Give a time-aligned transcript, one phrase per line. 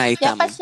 [0.00, 0.58] Ahí Ya estamos.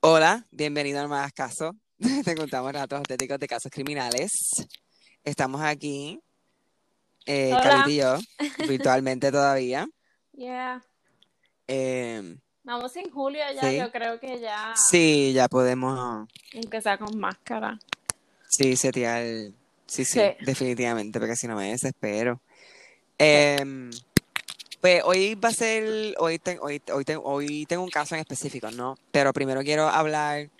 [0.00, 1.76] Hola, bienvenido a Más Caso.
[2.24, 4.32] Te contamos datos auténticos de casos criminales.
[5.22, 6.20] Estamos aquí,
[7.26, 7.84] eh, Hola.
[7.86, 8.18] Y yo,
[8.68, 9.86] virtualmente todavía.
[10.34, 10.82] Yeah.
[11.68, 13.76] Eh, Vamos en julio ya, Sí.
[13.76, 17.78] yo creo que ya, sí, ya podemos, aunque sea con máscara.
[18.48, 19.22] sí, setear.
[19.86, 20.20] Sí, sí, Sí.
[20.40, 22.40] definitivamente, porque si no me desespero.
[23.18, 23.90] Eh,
[24.82, 28.20] pues hoy va a ser, hoy, ten- hoy, hoy, ten- hoy tengo un caso en
[28.20, 28.98] específico, ¿no?
[29.12, 30.50] Pero primero quiero hablar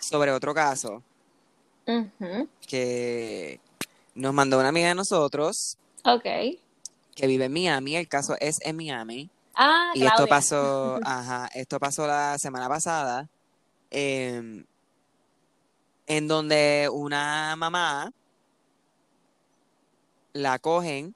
[0.00, 1.02] sobre otro caso
[2.66, 3.60] que
[4.14, 6.22] nos mandó una amiga de nosotros Ok.
[7.14, 7.96] que vive en Miami.
[7.96, 9.28] El caso es en Miami.
[9.54, 13.28] Ah, Y esto pasó, ajá, esto pasó la semana pasada,
[13.90, 14.64] em,
[16.06, 18.10] en donde una mamá
[20.32, 21.14] la cogen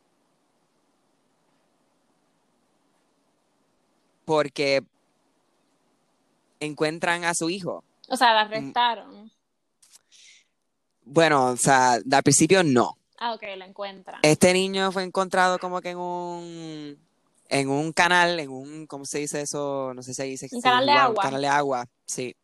[4.25, 4.83] porque
[6.61, 7.85] encuentran a su hijo.
[8.09, 8.35] O sea, Mm.
[8.35, 9.33] la arrestaron.
[11.05, 12.97] Bueno, o sea, al principio no.
[13.19, 14.21] Ah, ok, la encuentran.
[14.23, 16.99] Este niño fue encontrado como que en un
[17.51, 19.93] en un canal, en un, ¿cómo se dice eso?
[19.95, 21.23] No sé si ahí dice Un canal de agua.
[21.23, 22.35] canal de agua, sí.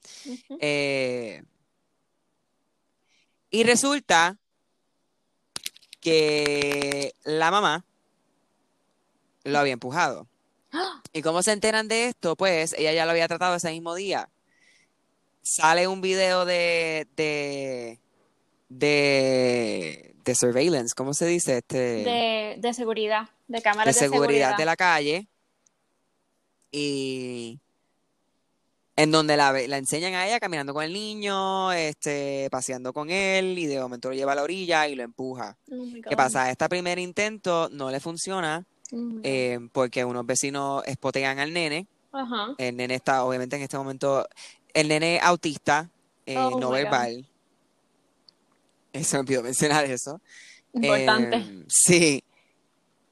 [0.60, 1.42] Eh,
[3.50, 4.36] y resulta
[6.00, 7.84] que la mamá
[9.44, 10.28] lo había empujado.
[11.12, 12.36] ¿Y cómo se enteran de esto?
[12.36, 14.28] Pues ella ya lo había tratado ese mismo día.
[15.42, 17.98] Sale un video de, de,
[18.68, 21.58] de, de surveillance, ¿cómo se dice?
[21.58, 25.26] Este, De, de seguridad, de de cámaras de, seguridad de la calle
[26.70, 27.58] y
[28.96, 33.58] en donde la, la enseñan a ella caminando con el niño, este, paseando con él
[33.58, 35.56] y de momento lo lleva a la orilla y lo empuja.
[35.72, 36.50] Oh ¿Qué pasa?
[36.50, 38.66] Este primer intento no le funciona
[39.22, 41.86] Eh, porque unos vecinos espotean al nene.
[42.58, 44.26] El nene está, obviamente, en este momento,
[44.74, 45.88] el nene autista,
[46.26, 47.26] eh, Oh, no verbal.
[48.92, 50.20] Eh, Se me olvidó mencionar eso.
[50.72, 51.36] Importante.
[51.36, 52.24] Eh, sí.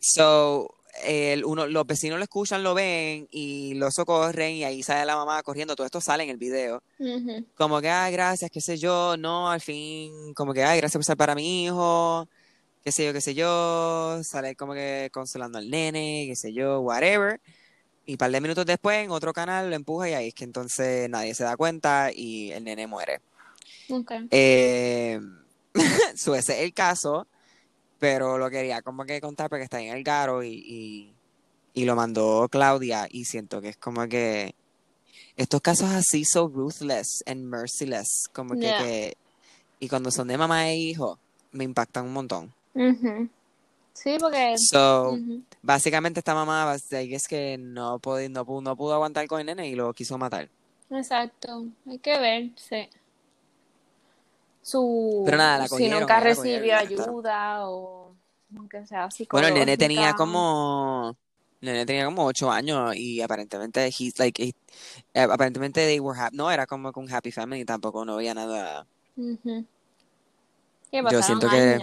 [0.01, 0.75] So,
[1.05, 5.17] el, uno, los vecinos lo escuchan, lo ven y lo socorren y ahí sale la
[5.17, 5.77] mamá corriendo.
[5.77, 6.83] Todo esto sale en el video.
[7.57, 9.17] Como que, ay, gracias, qué sé yo.
[9.17, 12.29] No, al fin, como que, ay, gracias por salvar a mi hijo.
[12.85, 14.21] Qué sé yo, qué sé yo.
[14.25, 17.41] Sale como que consolando al nene, qué sé yo, whatever.
[18.07, 20.45] Y un par de minutos después, en otro canal, lo empuja y ahí es que
[20.45, 23.21] entonces nadie se da cuenta y el nene muere.
[23.91, 24.13] Ok.
[24.31, 25.21] Eh,
[26.17, 27.27] so ese es el caso,
[27.99, 31.15] pero lo quería como que contar porque está en el Garo y, y,
[31.75, 34.55] y lo mandó Claudia y siento que es como que
[35.37, 39.15] estos casos así so ruthless and merciless, como que, que-
[39.81, 41.19] y cuando son de mamá e hijo,
[41.53, 42.55] me impactan un montón.
[42.79, 43.29] Ujú.
[43.93, 44.55] Sí, porque...
[44.57, 45.19] So,
[45.63, 49.69] básicamente esta mamá guess que no, pudo, no, pudo, no pudo aguantar con el nene
[49.69, 50.49] y lo quiso matar.
[50.91, 52.89] Exacto, hay que ver, sí.
[54.63, 58.15] Su, Pero nada, la si cogieron, nunca cogieron y recibió ayuda o
[58.57, 61.17] aunque sea Bueno, el nene tenía como,
[61.61, 66.37] el nene tenía como ocho años y aparentemente, he's like, he- aparentemente they were happy,
[66.37, 68.87] no era como con happy family, tampoco no había nada.
[70.93, 71.81] Yo siento que.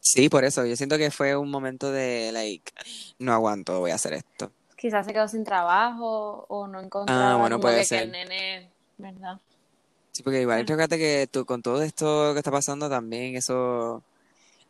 [0.00, 2.72] Sí, por eso, yo siento que fue un momento de, like,
[3.18, 4.50] no aguanto, voy a hacer esto.
[4.76, 8.28] Quizás se quedó sin trabajo o no encontraba Ah, bueno, puede que, que el ser.
[8.28, 9.38] nene, ¿verdad?
[10.12, 10.64] Sí, porque igual, Ah.
[10.66, 14.02] fíjate que tú, con todo esto que está pasando también, eso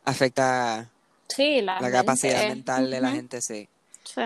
[0.05, 0.89] afecta
[1.27, 2.55] Sí, la la capacidad mente.
[2.55, 3.67] mental de la gente, sí.
[4.03, 4.21] Sí.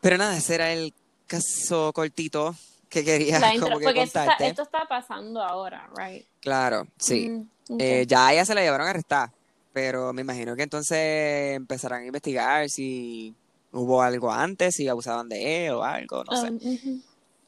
[0.00, 0.94] Pero nada, ese era el
[1.26, 2.54] caso cortito
[2.88, 4.46] que quería La intro- como que porque esto está, contarte.
[4.48, 6.24] esto está pasando ahora, right?
[6.40, 7.28] Claro, sí.
[7.68, 7.76] Mm.
[7.80, 9.30] Eh, ya a ella se la llevaron a arrestar,
[9.76, 13.34] pero me imagino que entonces empezarán a investigar si
[13.72, 16.48] hubo algo antes, si abusaban de él o algo, no sé.
[16.50, 17.02] Um.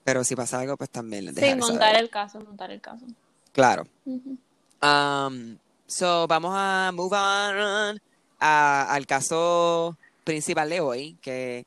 [0.05, 2.03] Pero si pasa algo, pues también Sí, montar saber.
[2.03, 3.07] el caso, montar el caso.
[3.53, 3.87] Claro.
[4.05, 4.37] Ujú.
[4.83, 7.99] Um, so, vamos a move on
[8.41, 11.65] a- al caso principal de hoy, que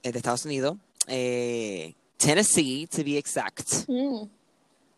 [0.00, 0.76] es de Estados Unidos,
[1.08, 3.68] eh, Tennessee, to be exact.
[3.88, 4.28] Mm.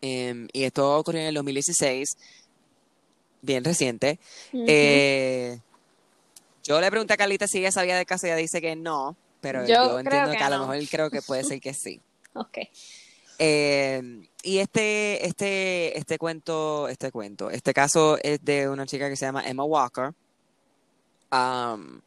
[0.01, 2.17] Em, y esto ocurrió en el 2016.
[3.43, 4.19] Bien reciente.
[4.53, 5.59] Eh,
[6.63, 9.67] yo le pregunté a Carlita si ella sabía del caso, ella dice que no, pero
[9.67, 10.67] Yo entiendo que que, a lo no.
[10.67, 12.01] mejor creo que puede ser que sí.
[12.33, 12.57] Ok.
[13.39, 19.15] Eh, y este, este, este cuento, este cuento, este caso es de una chica que
[19.15, 20.13] se llama Emma Walker.
[21.31, 21.99] Um,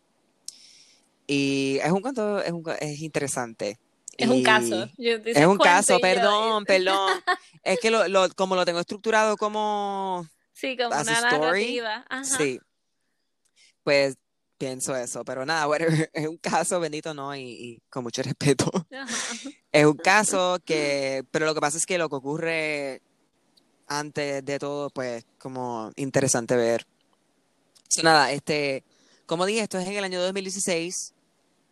[1.27, 3.79] y es un cuento, es, un, es interesante.
[4.17, 4.89] Es un caso.
[4.97, 7.11] Yo- Es un caso, yo- perdón, perdón.
[7.65, 12.05] Es que lo, lo- como lo tengo estructurado como Sí, como una narrativa.
[12.08, 12.25] Ajá.
[12.25, 12.58] Sí.
[13.82, 14.17] Pues
[14.56, 17.37] pienso eso, pero nada, bueno, es un caso bendito, ¿no?
[17.37, 18.70] Y, y con mucho respeto.
[18.93, 19.35] Ajá.
[19.73, 23.03] Es un caso que, pero lo que pasa es que lo que ocurre
[23.87, 26.87] antes de todo, pues, como interesante ver.
[27.88, 28.85] So, nada, este,
[29.26, 31.12] como dije, esto es en el año 2016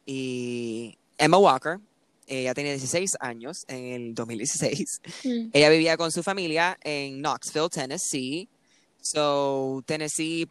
[0.04, 1.80] y Emma Walker,
[2.26, 5.00] ella tenía 16 años en el 2016.
[5.24, 5.48] Mm.
[5.54, 8.50] Ella vivía con su familia en Knoxville, Tennessee.
[9.06, 10.48] So, Tennessee,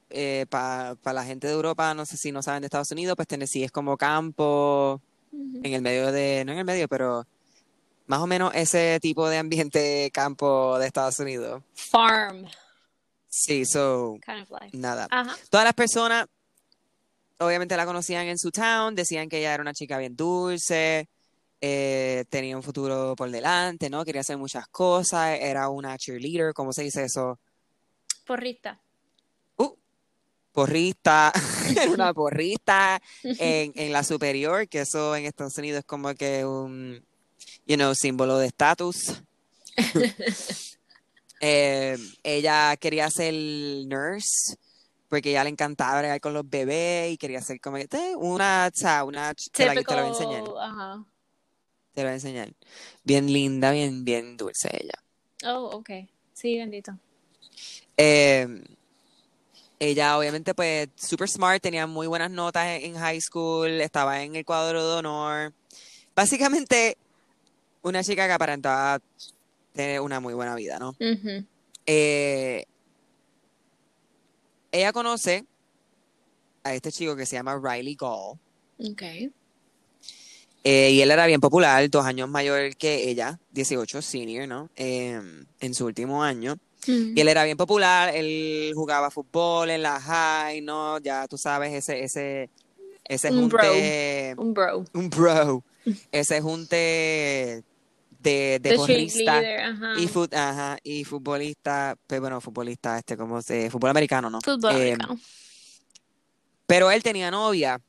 [0.48, 3.64] para la gente de Europa, no sé si no saben de Estados Unidos, pues Tennessee
[3.64, 5.02] es como campo,
[5.32, 7.26] en el medio de, no en el medio, pero
[8.06, 11.64] más o menos ese tipo de ambiente campo de Estados Unidos.
[11.74, 12.46] Farm
[13.28, 14.78] Sí, so, kind of life.
[14.78, 15.08] nada.
[15.10, 15.36] Ajá.
[15.50, 16.28] Todas las personas,
[17.40, 21.10] obviamente la conocían en su town, decían que ella era una chica bien dulce,
[21.60, 24.06] eh, tenía un futuro por delante, ¿no?
[24.06, 27.40] Quería hacer muchas cosas, era una cheerleader, ¿cómo se dice eso?
[28.26, 28.80] Porrista.
[29.58, 29.76] Uh,
[30.52, 31.32] porrista,
[31.70, 36.46] era una porrista en, en la superior, que eso en Estados Unidos es como que
[36.46, 37.04] un,
[37.66, 39.22] you know, símbolo de estatus.
[41.46, 44.56] Eh, ella quería ser nurse
[45.10, 48.76] porque ella le encantaba bregar con los bebés y quería ser como que una, o
[48.76, 51.06] sea, una, te la, te la voy a enseñar, Ajá.
[51.92, 52.54] te la voy a enseñar.
[53.04, 54.94] Bien linda, bien, bien dulce ella.
[55.46, 55.90] Oh, ok.
[56.34, 56.98] Sí, bendito.
[57.98, 58.64] Eh,
[59.80, 64.36] ella obviamente pues super smart, tenía muy buenas notas en, en high school, estaba en
[64.36, 65.54] el cuadro de honor.
[66.16, 66.98] Básicamente
[67.82, 69.00] una chica que aparentaba
[69.74, 70.96] tener una muy buena vida, ¿no?
[71.86, 72.66] Eh,
[74.72, 75.46] ella conoce
[76.64, 78.38] a este chico que se llama Riley Gall.
[78.80, 79.02] Ok.
[80.64, 84.70] eh, y él era bien popular, dos años mayor que ella, 18, senior, ¿no?
[84.76, 85.20] Eh,
[85.60, 86.58] en su último año.
[86.88, 91.00] Y él era bien popular, él jugaba fútbol en la high, ¿no?
[91.00, 92.50] Ya tú sabes, ese, ese,
[93.06, 93.62] ese Un bro.
[93.62, 94.86] junte, Un bro.
[94.94, 95.64] un bro,
[96.12, 97.64] ese junte
[98.20, 99.94] de, de ajá.
[99.98, 104.40] y, fut- ajá, y futbolista, pues bueno, futbolista, este, como se, fútbol americano, ¿no?
[104.42, 105.20] Fútbol Eh, americano.
[106.66, 107.80] pero él tenía novia,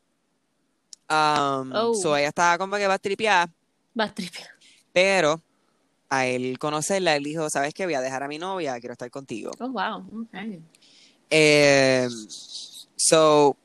[1.08, 1.94] um, Oh.
[1.94, 3.48] so ella estaba como que va a tripear,
[3.98, 4.48] Va a tripear.
[4.92, 5.40] pero
[6.08, 7.84] a él conocerla, él dijo, ¿sabes qué?
[7.84, 9.50] Voy a dejar a mi novia, quiero estar contigo.
[9.58, 10.22] Oh, wow.
[10.22, 10.60] Ok.
[11.30, 12.08] Eh,
[12.96, 13.56] so,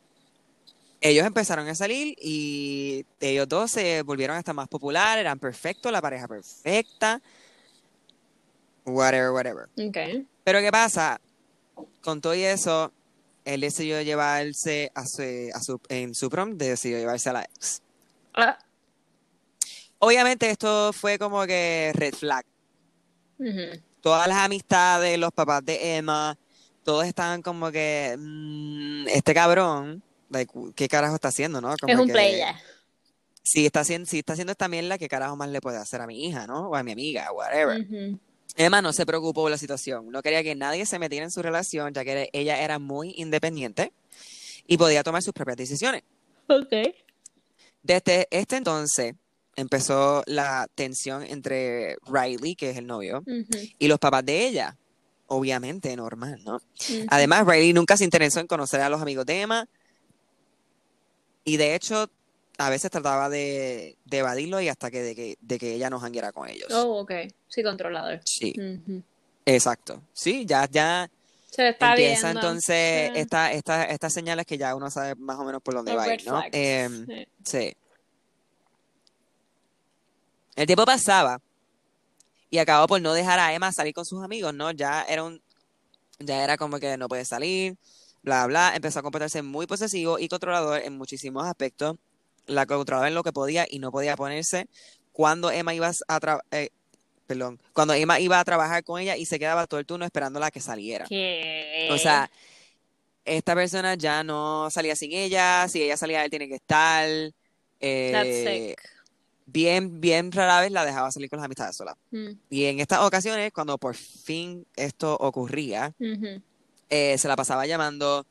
[1.02, 6.02] ellos empezaron a salir y ellos dos se volvieron hasta más populares, eran perfectos, la
[6.02, 7.22] pareja perfecta,
[8.86, 9.70] whatever, whatever.
[9.78, 10.26] Ok.
[10.44, 11.22] Pero ¿qué pasa?
[12.02, 12.92] Con todo y eso,
[13.46, 15.22] él decidió llevarse a su,
[15.54, 17.82] a su, en su prom, decidió llevarse a la ex.
[18.34, 18.58] Ah.
[20.00, 22.46] Obviamente esto fue como que red flag.
[24.02, 26.38] Todas las amistades, los papás de Emma,
[26.84, 31.76] todos estaban como que, "Mm, este cabrón, like, ¿qué carajo está haciendo, no?
[31.80, 32.56] Como Es un que, player.
[33.44, 36.08] Si está haciendo, si está haciendo esta mierda, ¿qué carajo más le puede hacer a
[36.08, 36.70] mi hija, no?
[36.70, 37.86] O a mi amiga, whatever.
[38.56, 41.42] Emma no se preocupó por la situación, no quería que nadie se metiera en su
[41.42, 43.92] relación, ya que ella era muy independiente
[44.68, 46.04] y podía tomar sus propias decisiones.
[46.48, 46.74] Ok.
[47.84, 49.14] Desde este entonces
[49.60, 53.24] empezó la tensión entre Riley, que es el novio,
[53.78, 54.76] y los papás de ella.
[55.28, 56.60] Obviamente, normal, ¿no?
[57.10, 59.68] Además, Riley nunca se interesó en conocer a los amigos de Emma
[61.44, 62.10] y de hecho
[62.58, 66.00] a veces trataba de, de evadirlo y hasta que de, que de que ella no
[66.00, 66.68] jangueara con ellos.
[66.74, 67.12] Oh, ok.
[67.48, 68.22] Sí, controlador.
[68.26, 68.54] Sí,
[69.46, 70.02] exacto.
[70.14, 71.10] Sí, ya, ya
[71.50, 72.40] Se está empieza viendo.
[72.42, 73.20] entonces Sí.
[73.20, 76.14] esta, esta, estas señales que ya uno sabe más o menos por dónde va a
[76.14, 76.42] ir, ¿no?
[76.52, 77.28] Em, Sí.
[77.44, 77.74] sí.
[80.60, 81.40] El tiempo pasaba
[82.50, 84.72] y acabó por no dejar a Emma salir con sus amigos, ¿no?
[84.72, 85.42] Ya era un,
[86.20, 87.78] ya era como que no puede salir,
[88.24, 88.74] bla, bla.
[88.76, 91.96] Empezó a comportarse muy posesivo y controlador en muchísimos aspectos.
[92.46, 94.68] La controlaba en lo que podía y no podía ponerse
[95.14, 96.72] cuando Emma iba a tra- eh,
[97.26, 100.48] perdón, cuando Emma iba a trabajar con ella y se quedaba todo el turno esperándola
[100.48, 101.06] a que saliera.
[101.06, 101.88] ¿Qué?
[101.90, 102.30] O sea,
[103.24, 107.08] esta persona ya no salía sin ella, si ella salía, él tiene que estar.
[107.80, 108.99] eh, That's sick.
[109.52, 111.98] Bien, bien rara vez la dejaba salir con las amistades sola.
[112.12, 112.30] Mm.
[112.50, 115.94] Y en estas ocasiones, cuando por fin esto ocurría,
[116.90, 118.26] eh, se la pasaba llamando,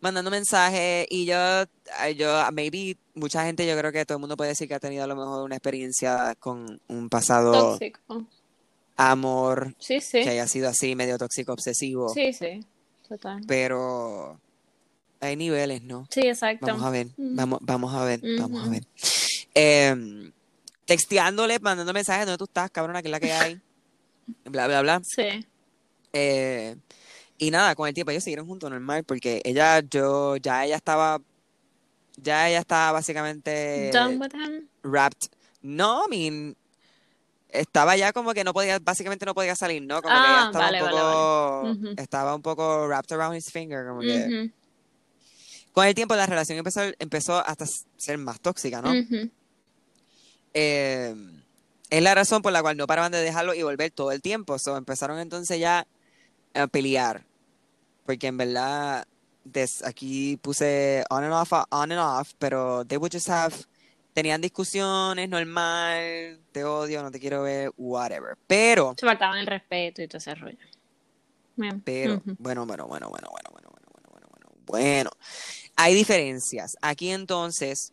[0.00, 1.36] mandando mensajes y yo,
[2.16, 5.04] yo, maybe mucha gente, yo creo que todo el mundo puede decir que ha tenido
[5.04, 8.26] a lo mejor una experiencia con un pasado Tóxico.
[8.96, 10.22] amor Sí, sí.
[10.22, 12.64] que haya sido así, medio tóxico, obsesivo, Sí, sí.
[13.08, 13.42] Total.
[13.46, 14.38] pero
[15.20, 16.06] hay niveles, ¿no?
[16.10, 16.66] Sí, exacto.
[16.66, 18.86] Vamos a ver, vamos, vamos a ver, vamos a ver.
[19.54, 20.32] Em,
[20.86, 23.02] texteándole, mandando mensajes, ¿dónde tú estás, cabrona?
[23.02, 23.60] ¿Qué es la que hay?
[24.44, 25.00] Bla, bla, bla.
[25.04, 25.46] Sí.
[26.12, 26.76] Eh,
[27.38, 31.20] y nada, con el tiempo ellos siguieron juntos normal, porque ella, yo, ya ella estaba,
[32.16, 34.68] ya ella estaba básicamente Done with him.
[34.82, 35.28] wrapped.
[35.62, 36.56] No, I mean,
[37.48, 40.00] estaba ya como que no podía, básicamente no podía salir, ¿no?
[40.02, 43.50] Como que Ah, ella estaba vale, un vale, poco, estaba un poco wrapped around his
[43.50, 44.50] finger, como que
[45.72, 48.92] con el tiempo la relación empezó, empezó hasta ser más tóxica, ¿no?
[48.92, 49.28] ujú.
[50.54, 51.14] Eh,
[51.90, 54.58] es la razón por la cual no paraban de dejarlo y volver todo el tiempo.
[54.58, 55.86] So, empezaron entonces ya
[56.54, 57.26] a pelear.
[58.06, 59.06] Porque en verdad,
[59.44, 63.54] des- aquí puse on and off, on and off, pero they would just have,
[64.12, 68.36] tenían discusiones normal, te odio, no te quiero ver, whatever.
[68.46, 70.58] Pero, Se faltaban el respeto y todo ese rollo.
[71.56, 71.80] Bien.
[71.80, 75.10] pero, bueno, bueno, bueno, bueno, bueno, bueno, bueno, bueno, bueno, bueno, bueno.
[75.76, 76.76] Hay diferencias.
[76.82, 77.92] Aquí entonces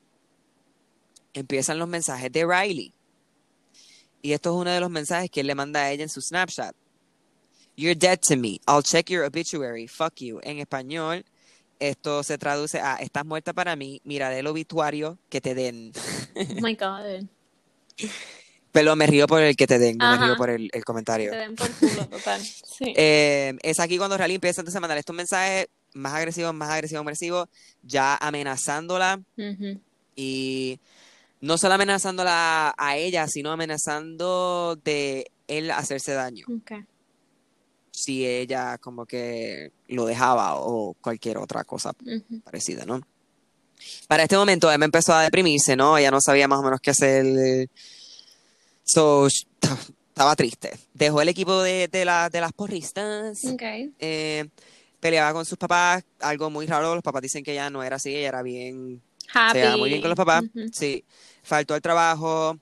[1.33, 2.93] empiezan los mensajes de Riley.
[4.21, 6.21] Y esto es uno de los mensajes que él le manda a ella en su
[6.21, 6.75] Snapchat.
[7.75, 8.59] You're dead to me.
[8.67, 9.88] I'll check your obituary.
[9.88, 10.39] Fuck you.
[10.43, 11.25] En español,
[11.79, 14.01] esto se traduce a estás muerta para mí.
[14.03, 15.91] Miraré el obituario que te den.
[16.35, 17.25] Oh my God.
[18.71, 20.81] Pero me río por el que te den, no me río por el, el Te
[20.83, 21.31] comentario.
[21.31, 22.41] den por culo, total.
[22.77, 22.93] Sí.
[22.95, 27.01] Eh, es aquí cuando Riley empieza entonces a mandar estos mensajes más agresivos, más agresivos,
[27.01, 27.50] agresivos,
[27.83, 29.81] ya amenazándola Ujú.
[30.15, 30.79] y
[31.41, 36.45] no solo amenazándola a ella, sino amenazando de él hacerse daño.
[36.55, 36.71] Ok.
[37.93, 41.93] si ella como que lo dejaba o cualquier otra cosa
[42.43, 43.01] parecida, ¿no?
[44.07, 45.98] Para este momento Emma empezó a deprimirse, ¿no?
[45.98, 47.67] Ella no sabía más o menos qué hacer.
[48.83, 50.71] So, estaba triste.
[50.93, 53.43] Dejó el equipo de, de, la- de las porristas.
[53.45, 53.62] Ok.
[54.00, 54.48] eh,
[55.00, 56.93] peleaba con sus papás, algo muy raro.
[56.95, 59.01] Los papás dicen que ella no era así, ella era bien
[59.33, 59.60] se Happy.
[59.60, 60.43] llevaba muy bien con los papás.
[60.71, 61.03] Sí,
[61.43, 62.57] faltó al trabajo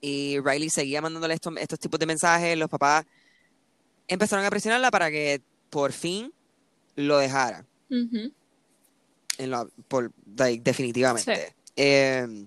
[0.00, 2.56] y Riley seguía mandándole estos, estos tipos de mensajes.
[2.56, 3.04] Los papás
[4.08, 6.32] empezaron a presionarla para que por fin
[6.96, 8.32] lo dejara, Ujú.
[9.38, 11.34] en la- por, like, definitivamente.
[11.36, 11.52] Sí.
[11.76, 12.46] Eh,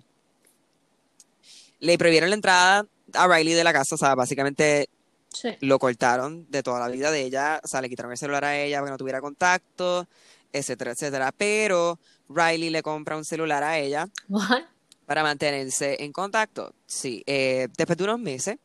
[1.79, 4.89] le prohibieron la entrada a Riley de la casa, o sea, básicamente
[5.29, 5.49] Sí.
[5.61, 8.57] lo cortaron de toda la vida de ella, o sea, le quitaron el celular a
[8.59, 10.07] ella para que no tuviera contacto,
[10.51, 11.31] etcétera, etcétera.
[11.35, 11.99] Pero
[12.29, 14.63] Riley le compra un celular a ella What?
[15.05, 16.73] Para mantenerse en contacto.
[16.85, 18.57] Sí, eh, después de unos meses,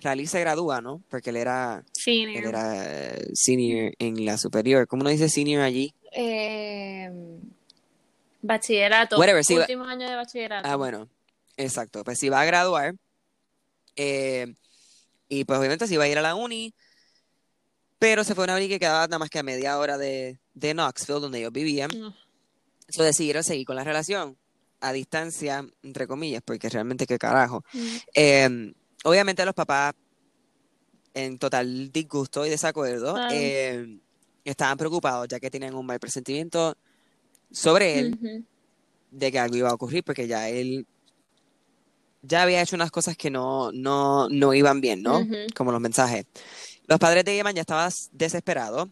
[0.00, 1.02] Riley se gradúa, ¿no?
[1.08, 2.44] Porque él era, él Senior.
[2.46, 4.86] era eh, senior en la superior.
[4.88, 5.94] ¿Cómo uno dice senior allí?
[6.12, 7.08] Eh,
[8.42, 9.18] bachillerato.
[9.18, 10.68] Whatever, sí, Últimos años de bachillerato.
[10.68, 11.08] Ah, bueno,
[11.56, 12.02] exacto.
[12.04, 12.94] Pues sí va a graduar.
[13.96, 14.52] eh,
[15.28, 16.74] y pues obviamente sí va a ir a la uni.
[17.98, 20.38] Pero se fue a una uni que quedaba nada más que a media hora de,
[20.54, 21.90] de Knoxville, donde ellos vivían.
[21.96, 22.14] No.
[22.88, 24.36] So decidieron seguir con la relación
[24.82, 27.64] a distancia, entre comillas, porque realmente qué carajo.
[27.72, 27.96] Mm.
[28.14, 28.72] Eh,
[29.04, 29.94] obviamente los papás,
[31.14, 33.98] en total disgusto y desacuerdo, eh,
[34.44, 36.76] estaban preocupados ya que tenían un mal presentimiento
[37.50, 38.44] sobre él Ujú.
[39.10, 40.86] de que algo iba a ocurrir, porque ya él
[42.22, 45.20] ya había hecho unas cosas que no, no, no iban bien, ¿no?
[45.20, 45.34] Ujú.
[45.56, 46.24] Como los mensajes.
[46.86, 48.88] Los padres de Eman ya estaban desesperados,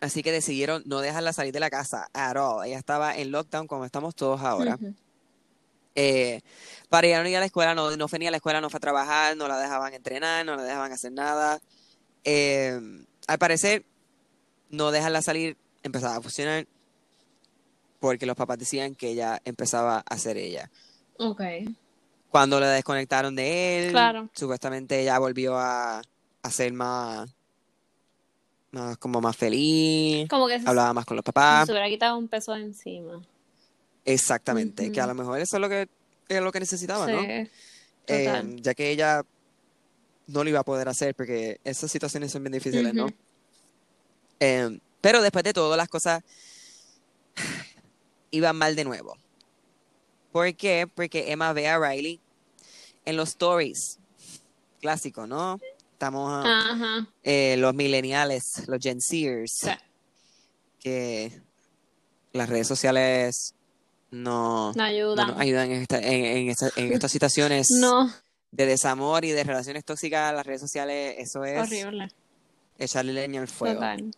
[0.00, 2.64] así que decidieron no dejarla salir de la casa at all.
[2.66, 4.74] Ella estaba en lockdown como estamos todos ahora.
[4.74, 4.94] Ujú.
[6.00, 6.40] Eh,
[6.88, 9.36] para ir a la escuela, no, no ni a la escuela, no fue a trabajar,
[9.36, 11.60] no la dejaban entrenar, no la dejaban hacer nada.
[12.22, 12.80] Eh,
[13.26, 13.84] al parecer,
[14.70, 16.66] no dejarla salir empezaba a funcionar
[18.00, 20.70] porque los papás decían que ella empezaba a ser ella.
[21.18, 21.42] Ok.
[22.30, 24.28] Cuando la desconectaron de él, Claro.
[24.34, 26.00] supuestamente ella volvió a,
[26.42, 27.28] a ser más,
[28.70, 31.66] más, como más feliz, Como que se, hablaba más con los papás.
[31.66, 33.20] se hubiera quitado un peso de encima.
[34.14, 35.88] Exactamente, que a lo mejor eso es lo que,
[36.28, 37.20] es lo que necesitaba, ¿no?
[37.22, 37.50] Eh,
[38.06, 38.56] Total.
[38.62, 39.22] ya que ella
[40.26, 43.08] no lo iba a poder hacer porque esas situaciones son bien difíciles, ¿no?
[44.40, 46.22] Eh, pero después de todo, las cosas
[48.30, 49.16] iban mal de nuevo.
[50.32, 50.86] ¿Por qué?
[50.92, 52.20] Porque Emma ve a Riley
[53.04, 53.98] en los stories.
[54.80, 55.60] Clásico, ¿no?
[55.92, 56.46] Estamos
[57.24, 59.70] eh, los millennials, los Gen Zers, Sí.
[60.80, 61.42] que
[62.32, 63.54] las redes sociales
[64.10, 65.28] no, No no ayudan.
[65.28, 68.12] nos ayudan en, esta- en, en esta- en estas situaciones No,
[68.50, 70.32] de desamor y de relaciones tóxicas.
[70.34, 72.08] Las redes sociales, eso es horrible.
[72.78, 73.74] echarle leña al fuego.
[73.80, 74.10] Total.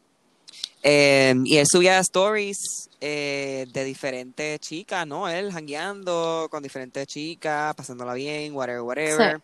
[0.82, 5.28] Eh, y él subía stories eh, de diferentes chicas, ¿no?
[5.28, 9.40] Él jangueando con diferentes chicas, pasándola bien, whatever, whatever.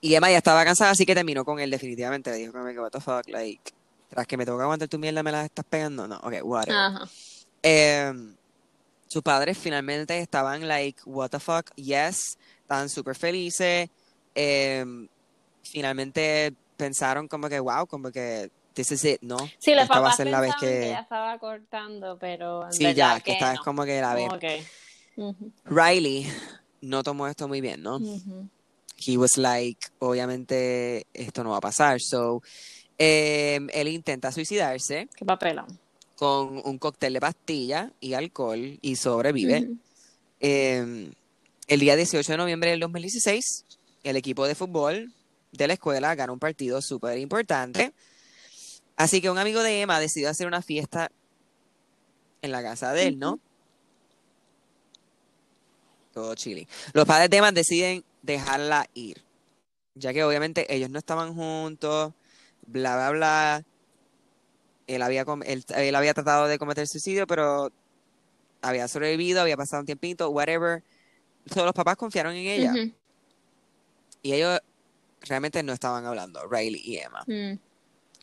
[0.00, 2.30] Y Emma ya estaba cansada, así que terminó con él definitivamente.
[2.30, 3.60] Le dijo que, what the fuck, like,
[4.08, 6.08] tras que me tengo que aguantar tu mierda, me la estás pegando.
[6.08, 6.78] No, ok, whatever.
[6.80, 7.08] Ajá.
[7.62, 8.12] Eh,
[9.10, 13.88] sus padres finalmente estaban like, what the fuck, yes, estaban súper felices.
[14.36, 14.84] Eh,
[15.64, 19.36] finalmente pensaron como que, wow, como que this is it, ¿no?
[19.58, 20.66] Sí, los Esta va a papás ser la vez que...
[20.66, 24.14] que- ya estaba cortando, pero en Sí, ya, que que esta es como que la
[24.14, 24.28] vez.
[24.32, 24.44] Ok.
[25.16, 26.26] Ujú, Riley
[26.80, 27.96] no tomó esto muy bien, ¿no?
[27.96, 28.48] ujú.
[28.96, 32.00] He was like, obviamente esto no va a pasar.
[32.00, 32.42] So,
[32.96, 35.66] eh, él intenta suicidarse Qué papelón.
[36.20, 39.70] Con un cóctel de pastilla y alcohol y sobrevive.
[40.38, 41.10] Eh,
[41.66, 43.64] el día 18 de noviembre del 2016,
[44.04, 45.14] el equipo de fútbol
[45.50, 47.94] de la escuela ganó un partido súper importante.
[48.96, 51.10] Así que un amigo de Emma decidió hacer una fiesta
[52.42, 53.40] en la casa de él, ¿no?
[56.12, 56.68] Todo chilling.
[56.92, 59.22] Los padres de Emma deciden dejarla ir,
[59.94, 62.12] ya que obviamente ellos no estaban juntos,
[62.66, 63.64] bla, bla, bla.
[64.94, 67.70] Él había, él, él había tratado de cometer suicidio, pero
[68.62, 70.82] había sobrevivido, había pasado un tiempito, whatever.
[71.48, 72.92] Todos los papás confiaron en ella Ujú.
[74.22, 74.60] y ellos
[75.22, 77.22] realmente no estaban hablando, Riley y Emma.
[77.26, 77.58] Mm.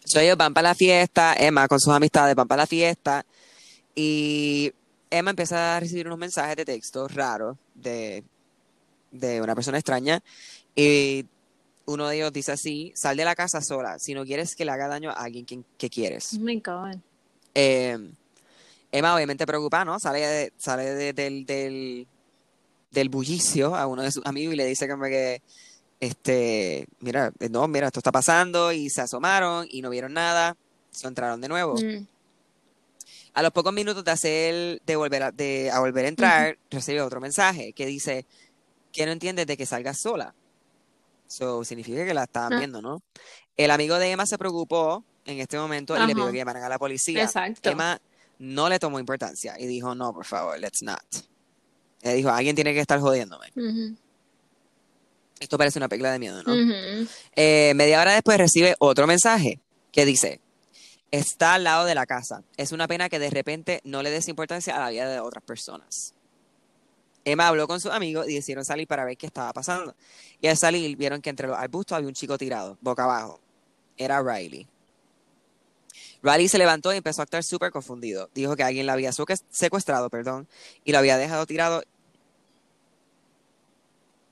[0.05, 3.25] So, ellos van para la fiesta, Emma con sus amistades van para la fiesta
[3.95, 4.71] y
[5.09, 8.23] Emma empieza a recibir unos mensajes de texto raros de,
[9.11, 10.21] de una persona extraña
[10.75, 11.25] y
[11.87, 14.71] uno de ellos dice así, sal de la casa sola si no quieres que le
[14.71, 16.33] haga daño a alguien que, que quieres.
[16.33, 16.97] Oh my God.
[17.55, 17.97] Eh,
[18.91, 19.99] Emma obviamente preocupada, ¿no?
[19.99, 22.07] Sale, de- sale de- del, del,
[22.91, 25.41] del bullicio a uno de sus amigos y le dice como que,
[25.99, 30.55] este, mira, no, mira, esto está pasando y se asomaron y no vieron nada,
[30.91, 31.75] se entraron de nuevo.
[31.75, 32.05] Mm.
[33.33, 37.01] A los pocos minutos de hacer, de volver a, de, a volver a entrar, recibe
[37.01, 38.25] otro mensaje que dice
[38.91, 40.33] que no entiendes de que salgas sola.
[41.27, 42.57] So, significa que la estaban Ah.
[42.59, 43.01] viendo, ¿no?
[43.55, 46.69] El amigo de Emma se preocupó en este momento y le pidió que llamaran a
[46.69, 47.23] la policía.
[47.23, 47.69] Exacto.
[47.69, 47.99] Emma
[48.39, 51.01] no le tomó importancia y dijo, no, por favor, let's not.
[52.01, 53.47] Ella dijo, alguien tiene que estar jodiéndome.
[55.39, 56.53] Esto parece una película de miedo, ¿no?
[57.35, 59.59] Eh, media hora después recibe otro mensaje
[59.91, 60.39] que dice,
[61.11, 62.43] está al lado de la casa.
[62.57, 65.43] Es una pena que de repente no le des importancia a la vida de otras
[65.43, 66.13] personas.
[67.31, 69.93] Emma habló con sus amigos y decidieron salir para ver qué estaba pasando.
[70.39, 73.41] Y al salir vieron que entre los arbustos había un chico tirado, boca abajo.
[73.97, 74.65] Era Riley.
[76.23, 78.29] Riley se levantó y empezó a estar súper confundido.
[78.33, 80.47] Dijo que alguien la había secuestrado, perdón,
[80.85, 81.83] y lo había dejado tirado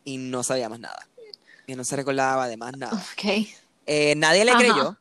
[0.06, 1.08] y no sabía más nada.
[1.68, 3.04] Y no se recordaba de más nada.
[3.86, 4.60] Eh, nadie le Ajá.
[4.60, 4.98] creyó.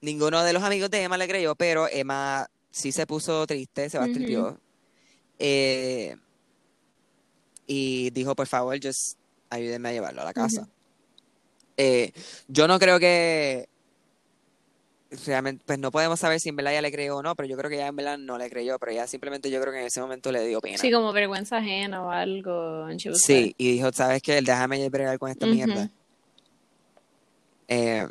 [0.00, 3.98] Ninguno de los amigos de Emma le creyó, pero Emma sí se puso triste, se
[3.98, 4.58] bastripió.
[5.38, 6.16] Eh,
[7.66, 9.16] y dijo, por favor, just
[9.50, 10.62] ayúdenme a llevarlo a la casa.
[10.62, 10.70] Ujú.
[11.76, 12.12] Eh,
[12.48, 13.68] yo no creo que
[15.26, 17.56] realmente, pues no podemos saber si en verdad ella le creyó o no, pero yo
[17.56, 19.86] creo que ella en verdad no le creyó, pero ella simplemente yo creo que en
[19.86, 20.78] ese momento le dio pena.
[20.78, 22.86] Sí, como vergüenza ajena o algo.
[23.14, 24.40] Sí, y dijo, ¿sabes qué?
[24.40, 25.54] Déjame bregar con esta Ujú.
[25.54, 25.90] mierda.
[27.68, 28.06] Eh,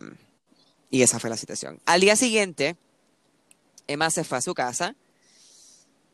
[0.89, 1.79] y esa fue la situación.
[1.85, 2.75] Al día siguiente,
[3.87, 4.95] Emma se fue a su casa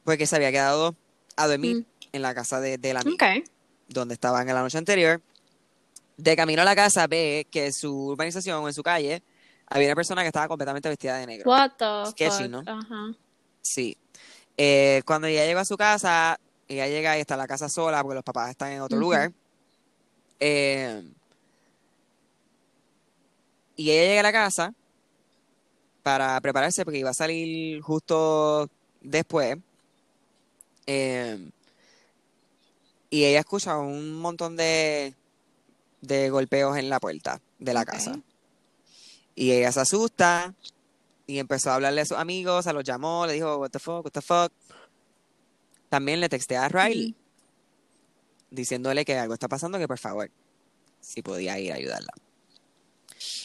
[0.03, 0.95] porque se había quedado
[1.35, 1.85] a dormir Mm.
[2.11, 3.35] En la casa de, de la amiga,
[3.87, 5.21] donde estaban en la noche anterior.
[6.17, 9.21] De camino a la casa ve que en su urbanización o en su calle
[9.67, 11.49] había una persona que estaba completamente vestida de negro.
[11.49, 12.65] What the Sketchy, fuck?
[12.65, 13.15] ¿no?
[13.61, 13.97] Sí.
[14.55, 18.01] Eh, cuando ella llegó a su casa, ella llega y está en la casa sola
[18.01, 19.31] porque los papás están en otro lugar.
[20.39, 21.03] Eh,
[23.75, 24.73] y ella llega a la casa
[26.01, 28.69] para prepararse porque iba a salir justo
[29.01, 29.57] después.
[30.87, 31.49] Eh,
[33.09, 35.15] y ella escucha un montón de,
[36.01, 38.19] de golpeos en la puerta de la casa.
[39.35, 40.53] Y ella se asusta
[41.25, 44.05] y empezó a hablarle a sus amigos, a los llamó, le dijo, what the fuck,
[44.05, 44.51] what the fuck.
[45.89, 47.15] También le texté a Riley
[48.49, 50.31] diciéndole que algo está pasando, que por favor,
[50.99, 52.13] si podía ir a ayudarla.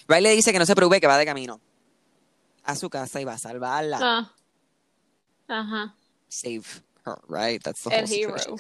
[0.09, 1.61] Riley dice que no se preocupe, que va de camino
[2.65, 3.99] a su casa y va a salvarla.
[4.01, 4.35] Ah.
[5.49, 5.95] Ajá.
[6.29, 6.63] Save
[7.05, 7.63] her, right?
[7.63, 8.57] That's the El whole hero.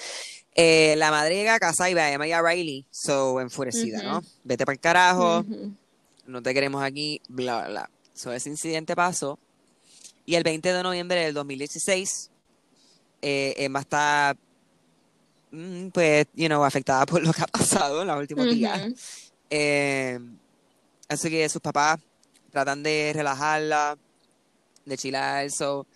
[0.55, 4.03] Eh, la madre llega a casa y ve a Emma y a Riley, so enfurecida.
[4.03, 4.23] ¿no?
[4.45, 5.45] Vete para el carajo,
[6.27, 7.91] no te queremos aquí, bla, bla, bla.
[8.15, 9.39] So, ese incidente pasó.
[10.27, 12.31] Y el 20 de noviembre del 2016,
[13.23, 14.37] eh, Emma está,
[15.51, 18.87] mm, pues, you know, afectada por lo que ha pasado en los últimos días.
[18.87, 18.95] Ujú.
[19.51, 20.19] Eh,
[21.09, 21.99] así que sus papás
[22.51, 23.97] tratan de relajarla,
[24.85, 25.87] de chilar, so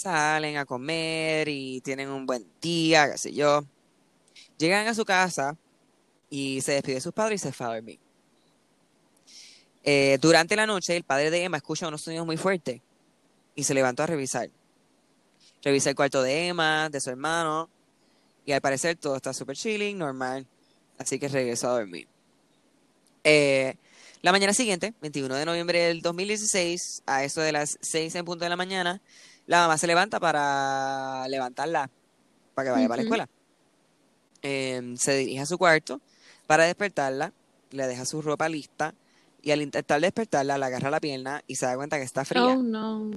[0.00, 3.64] salen a comer y tienen un buen día, qué sé yo.
[4.56, 5.56] Llegan a su casa
[6.30, 7.98] y se despide de sus padres y se fue a dormir.
[9.84, 12.80] Eh, durante la noche, el padre de Emma escucha unos sonidos muy fuertes
[13.54, 14.48] y se levantó a revisar.
[15.62, 17.68] Revisa el cuarto de Emma, de su hermano,
[18.46, 20.46] y al parecer todo está súper chilling, normal.
[20.96, 22.08] Así que regresó a dormir.
[23.24, 23.74] Eh,
[24.22, 28.44] la mañana siguiente, 21 de noviembre del 2016, a eso de las 6 en punto
[28.44, 29.02] de la mañana,
[29.50, 31.90] la mamá se levanta para levantarla,
[32.54, 33.28] para que vaya para la escuela.
[34.42, 36.00] Eh, se dirige a su cuarto
[36.46, 37.32] para despertarla,
[37.72, 38.94] le deja su ropa lista
[39.42, 42.44] y al intentar despertarla, le agarra la pierna y se da cuenta que está fría.
[42.44, 43.10] Oh, no.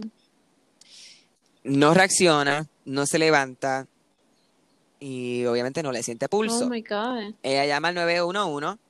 [1.66, 3.86] No reacciona, no se levanta
[5.00, 6.66] y obviamente no le siente pulso.
[6.66, 7.36] Oh, my God.
[7.44, 8.82] Ella llama al 911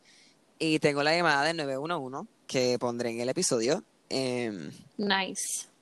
[0.59, 3.83] y tengo la llamada del 911 que pondré en el episodio.
[4.09, 5.72] Eh, Nice.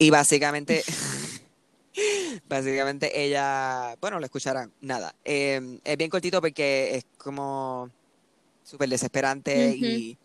[0.00, 0.82] Y básicamente,
[2.48, 5.14] básicamente ella, bueno, lo escucharán, nada.
[5.26, 7.90] Eh, es bien cortito porque es como
[8.64, 10.16] súper desesperante y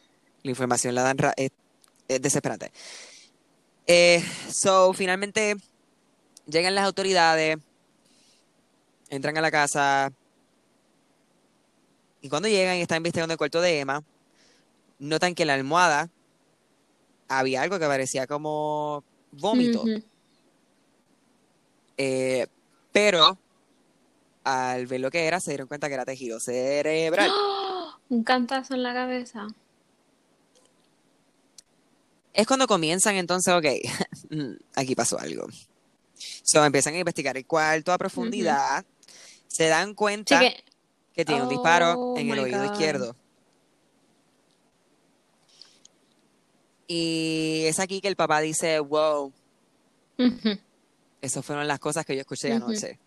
[0.44, 1.52] la información la dan, es
[2.22, 2.72] desesperante.
[3.86, 5.58] Eh, so, finalmente
[6.48, 7.58] llegan las autoridades,
[9.10, 10.14] entran a la casa
[12.22, 14.02] y cuando llegan y están investigando el cuarto de Emma,
[15.00, 16.10] notan que en la almohada
[17.28, 19.04] había algo que parecía como
[19.40, 19.84] vómito.
[21.98, 22.48] Eh,
[22.92, 23.38] pero
[24.44, 27.32] al ver lo que era, se dieron cuenta que era tejido cerebral.
[28.10, 29.48] Un cantazo en la cabeza.
[32.34, 33.66] Es cuando comienzan entonces, ok,
[34.30, 35.48] mm, aquí pasó algo.
[36.44, 38.86] So, empiezan a investigar el cuarto a profundidad.
[39.48, 40.64] Se dan cuenta que,
[41.14, 43.16] que tiene un disparo Oh, en el my oído izquierdo.
[46.88, 49.34] Y es aquí que el papá dice, wow,
[50.20, 50.60] Ujú.
[51.22, 53.00] esas fueron las cosas que yo escuché anoche.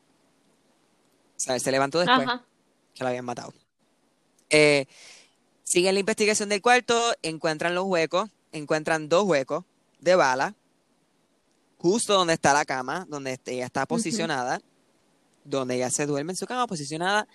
[1.37, 2.27] O sea, él se levantó después.
[2.27, 2.45] Ajá.
[2.95, 3.55] que la habían matado.
[4.51, 4.87] Eh,
[5.63, 9.65] siguen la investigación del cuarto, encuentran los huecos, encuentran dos huecos
[10.01, 10.57] de bala,
[11.79, 14.61] justo donde está la cama, donde ella está posicionada,
[15.45, 17.29] donde ella se duerme en su cama posicionada.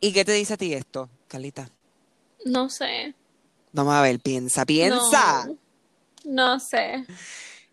[0.00, 1.70] ¿Y qué te dice a ti esto, Carlita?
[2.44, 3.14] No sé.
[3.72, 5.46] Vamos a ver, piensa, piensa.
[5.46, 5.58] No.
[6.24, 7.04] No sé.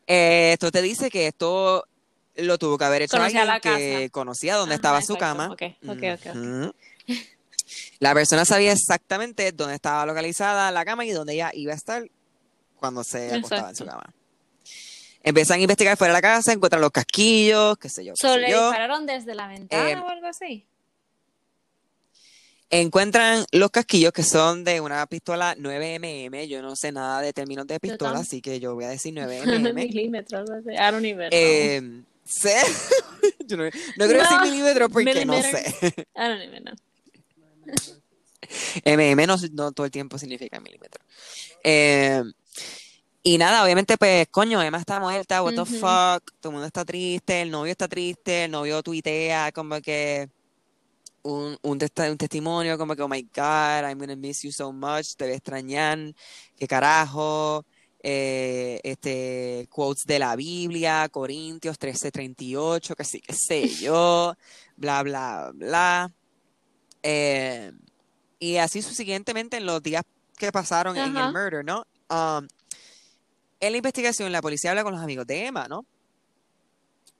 [0.05, 1.85] Eh, esto te dice que esto
[2.35, 5.49] lo tuvo que haber hecho Conocía alguien que conocía dónde Ajá, estaba su cama.
[5.51, 6.35] Ok, ok, ok, ok.
[6.35, 6.73] Ujú.
[7.99, 12.07] La persona sabía exactamente dónde estaba localizada la cama y dónde ella iba a estar
[12.77, 14.13] cuando se acostaba en su cama.
[15.23, 18.35] Empiezan a investigar fuera de la casa, encuentran los casquillos, qué sé yo, qué So,
[18.35, 18.61] sé ¿le yo.
[18.61, 20.65] dispararon desde la ventana Eh, o algo así?
[22.69, 26.47] Encuentran los casquillos que son de una pistola 9mm.
[26.47, 29.73] Yo no sé nada de términos de pistola, así que yo voy a decir 9mm.
[29.73, 30.49] Milímetros.
[30.65, 31.29] I don't even know.
[31.31, 32.57] Eh, sé.
[33.45, 33.71] Yo no, no
[34.07, 35.73] creo decir No, milímetros porque no sé.
[36.15, 36.75] I don't even know.
[38.85, 41.03] MM no, no todo el tiempo significa milímetro.
[41.63, 42.23] Eh,
[43.23, 46.85] y nada, obviamente, pues, coño, Emma está muerta, what the fuck, todo el mundo está
[46.85, 50.29] triste, el novio está triste, el novio tuitea como que
[51.29, 54.71] un, un, testa- un testimonio como que, oh my God, I'm gonna miss you so
[54.71, 55.97] much, te voy a extrañar,
[56.57, 57.65] qué carajo,
[58.01, 64.33] eh, este, quotes de la Biblia, Corintios 13:38, que sí, qué sé yo,
[64.77, 66.11] bla, bla, bla.
[67.03, 67.71] Eh,
[68.39, 70.03] y así subsiguientemente en los días
[70.37, 71.85] que pasaron en el murder, ¿no?
[72.09, 72.47] Um,
[73.59, 75.85] en la investigación, la policía habla con los amigos de Emma, ¿no?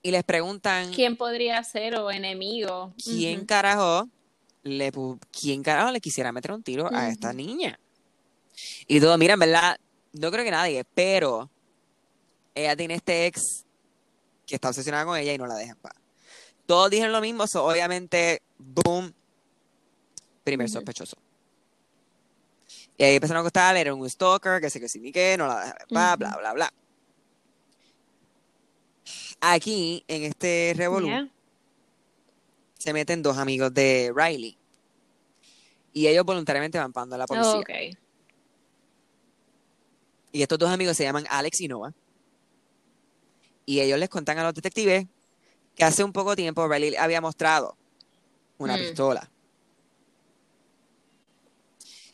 [0.02, 2.94] Y les preguntan ¿Quién podría ser o enemigo?
[3.02, 3.46] quién Ujú.
[3.46, 4.08] carajo
[4.62, 4.92] le,
[5.30, 7.78] quién carajo le quisiera meter un tiro a esta niña.
[8.86, 9.78] Y todo, mira, en verdad,
[10.12, 11.50] no creo que nadie, pero
[12.54, 13.64] ella tiene este ex
[14.46, 15.94] que está obsesionada con ella y no la deja en paz.
[16.66, 19.12] Todos dijeron lo mismo, so, obviamente, boom,
[20.44, 21.16] primer sospechoso.
[22.96, 25.46] Y ahí empezaron a acostar, era un stalker, que sé que sí ni qué, no
[25.46, 26.72] la deja en paz, bla, bla, bla.
[29.40, 31.28] Aquí, en este revolú, Yeah.
[32.78, 34.56] se meten dos amigos de Riley.
[35.92, 37.56] Y ellos voluntariamente van pagando a la policía.
[37.56, 37.62] Oh.
[40.32, 41.92] Y estos dos amigos se llaman Alex y Noah.
[43.64, 45.06] Y ellos les contan a los detectives
[45.74, 47.76] que hace un poco tiempo Riley había mostrado
[48.58, 48.80] una Mm.
[48.80, 49.30] pistola.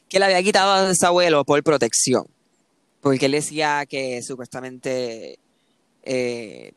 [0.09, 2.27] Que le había quitado a su abuelo por protección.
[3.01, 5.39] Porque él decía que supuestamente
[6.07, 6.73] eh,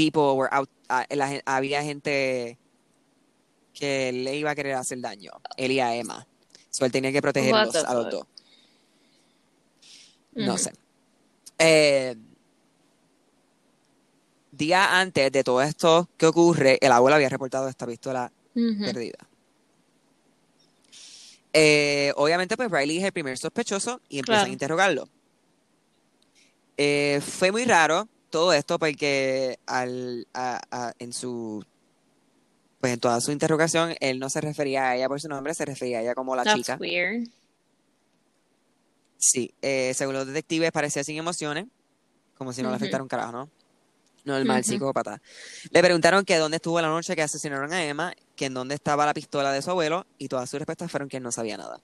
[0.00, 2.58] people were out, ah, la había gente
[3.74, 5.32] que le iba a querer hacer daño.
[5.56, 6.26] Él y a Emma.
[6.70, 8.26] So él tenía que protegerlos a los dos.
[10.34, 10.58] No Ujú.
[10.58, 10.72] sé.
[11.58, 12.16] Eh,
[14.52, 18.84] días antes de todo esto que ocurre, el abuelo había reportado esta pistola Ujú.
[18.84, 19.18] perdida.
[21.52, 24.50] Eh, obviamente, pues Riley es el primer sospechoso y empiezan Claro.
[24.50, 25.08] a interrogarlo.
[26.76, 31.64] Eh, fue muy raro todo esto porque al, a- a- en su
[32.80, 35.66] pues en toda su interrogación él no se refería a ella por su nombre, se
[35.66, 36.76] refería a ella como la That's chica.
[36.80, 37.28] weird.
[39.18, 41.66] Sí, eh, según los detectives parecía sin emociones,
[42.38, 42.84] como si no le Ujú.
[42.84, 43.50] afectara un carajo, ¿no?
[44.24, 44.70] Normal, Ujú.
[44.72, 45.20] psicópata.
[45.70, 49.04] Le preguntaron que dónde estuvo la noche que asesinaron a Emma, que en dónde estaba
[49.04, 51.80] la pistola de su abuelo, y todas sus respuestas fueron que él no sabía nada.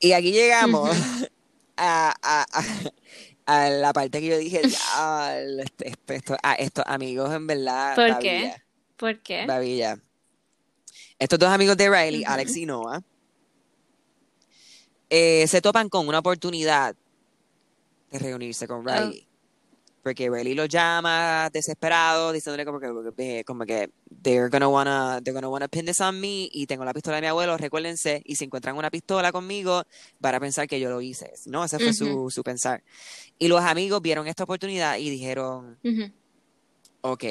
[0.00, 0.90] Y aquí llegamos
[1.76, 2.90] a, a- a-
[3.48, 7.94] a la parte que yo dije, ya, este- este- esto- a estos amigos en verdad,
[7.94, 8.52] ¿Por qué?
[8.96, 9.46] ¿Por qué?
[9.46, 9.98] babilla.
[11.18, 12.24] Estos dos amigos de Riley.
[12.24, 13.02] Alex y Noah,
[15.10, 16.94] eh, se topan con una oportunidad
[18.10, 19.27] de reunirse con Oh.
[20.02, 23.90] Porque Riley lo llama desesperado, diciéndole como que, como que
[24.22, 27.22] they're gonna wanna, they're gonna wanna pin this on me y tengo la pistola de
[27.22, 29.82] mi abuelo, recuérdense, y si encuentran una pistola conmigo,
[30.20, 31.32] van a pensar que yo lo hice.
[31.46, 32.82] No, ese fue su, su pensar.
[33.38, 36.12] Y los amigos vieron esta oportunidad y dijeron, Ujú.
[37.02, 37.24] ok,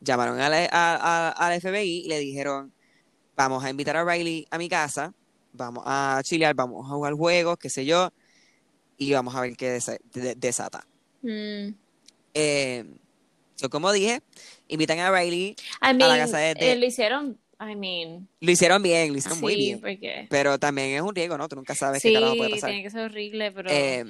[0.00, 2.72] llamaron al, a- a- al FBI y le dijeron,
[3.34, 5.12] vamos a invitar a Riley a mi casa,
[5.52, 8.10] vamos a chilear, vamos a jugar juegos, qué sé yo,
[8.98, 10.86] y vamos a ver qué desa- de- desata.
[11.22, 11.74] Mm.
[12.34, 12.84] Eh,
[13.56, 14.22] so, como dije,
[14.68, 19.12] invitan a Riley, I la casa de- eh, lo hicieron, I mean, lo hicieron bien,
[19.12, 21.48] lo hicieron muy bien, porque pero también es un riesgo, ¿no?
[21.48, 22.70] Tú nunca sabes qué sí, carajo puede pasar.
[22.70, 24.04] tiene que ser horrible, pero Eh.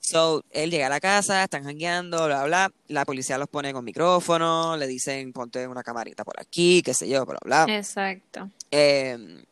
[0.00, 3.82] So, él llega a la casa, están jangueando, bla, bla, la policía los pone con
[3.86, 7.66] micrófono, le dicen ponte una camarita por aquí, qué sé yo, bla, bla.
[7.74, 8.50] exacto.
[8.70, 9.42] Eh,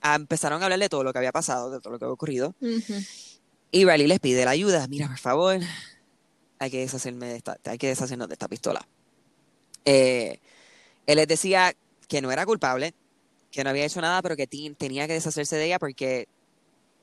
[0.00, 2.14] ah, empezaron a hablar de todo lo que había pasado, de todo lo que había
[2.14, 2.54] ocurrido,
[3.70, 5.60] y Riley les pide la ayuda, mira, por favor,
[6.58, 8.86] hay que deshacerme de esta, hay que deshacernos de esta pistola.
[9.84, 10.38] Eh,
[11.06, 11.74] él les decía
[12.08, 12.94] que no era culpable,
[13.50, 16.28] que no había hecho nada, pero que tenía que deshacerse de ella porque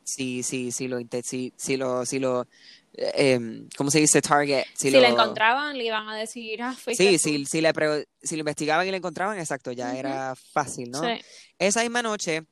[0.04, 2.48] si, si, si lo, si, si lo, si lo,
[2.94, 4.22] eh, em, ¿cómo se dice?
[4.22, 7.74] Target, si Si, lo, la encontraban, le iban a decir, ah, sí, si, si, le
[7.74, 11.02] pre- si lo investigaban y lo encontraban, exacto, ya era fácil, ¿no?
[11.02, 11.20] Sí.
[11.58, 12.44] Esa misma noche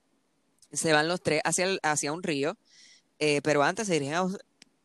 [0.71, 2.57] se van los tres hacia, el- hacia un río,
[3.19, 4.27] eh, pero antes se dirigen a,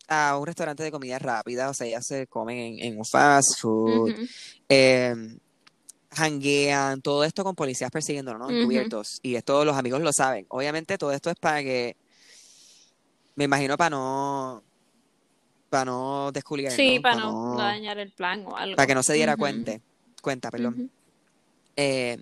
[0.08, 3.60] a un restaurante de comida rápida, o sea, ya se comen en, en un fast
[3.60, 4.26] food, Ujú.
[4.68, 5.14] eh,
[6.10, 8.50] janguean, todo esto con policías persiguiéndolos, ¿no?
[8.50, 9.18] Encubiertos.
[9.22, 10.46] Y esto los amigos lo saben.
[10.48, 11.94] Obviamente todo esto es para que,
[13.36, 14.64] me imagino para no,
[15.68, 17.02] para no descubrir, Sí, ¿no?
[17.02, 18.76] para Pa' no, no dañar el plan o algo.
[18.76, 19.78] para que no se diera cuenta,
[20.22, 20.90] cuenta, perdón.
[21.76, 22.18] Eh,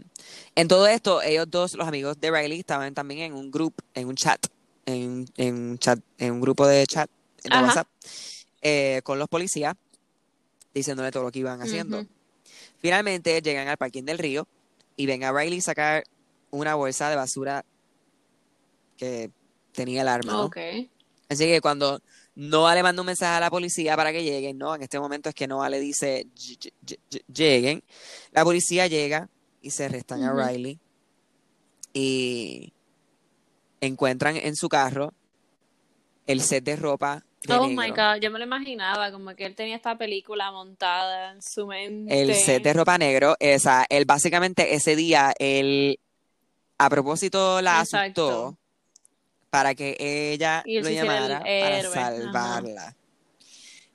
[0.55, 4.09] en todo esto, ellos dos, los amigos de Riley, estaban también en un grupo, en
[4.09, 4.45] un chat,
[4.85, 7.09] en, en un chat, en un grupo de chat
[7.49, 7.67] de Ajá.
[7.67, 7.89] WhatsApp,
[8.63, 9.75] eh, con los policías,
[10.75, 12.05] diciéndole todo lo que iban haciendo.
[12.79, 14.47] Finalmente llegan al parking del río
[14.97, 16.05] y ven a Riley sacar
[16.51, 17.65] una bolsa de basura
[18.97, 19.31] que
[19.73, 20.45] tenía el arma, ¿no?
[21.29, 22.01] Así que cuando
[22.35, 24.75] Noah le manda un mensaje a la policía para que lleguen, ¿no?
[24.75, 27.83] En este momento es que Noah le dice "Ll- ll- ll- ll- lleguen.
[28.31, 29.29] La policía llega
[29.61, 30.39] y se arrestan Ujú.
[30.41, 30.79] a Riley
[31.93, 32.73] y
[33.81, 35.13] encuentran en su carro
[36.27, 37.91] el set de ropa Oh my.
[37.91, 42.23] God, yo me lo imaginaba, como que él tenía esta película montada en su mente.
[42.23, 45.99] El set de ropa negro, esa, él básicamente ese día, él
[46.79, 48.29] a propósito la Exacto.
[48.29, 48.59] asustó
[49.51, 52.17] para que ella lo el llamara para héroe, ajá.
[52.17, 52.97] salvarla.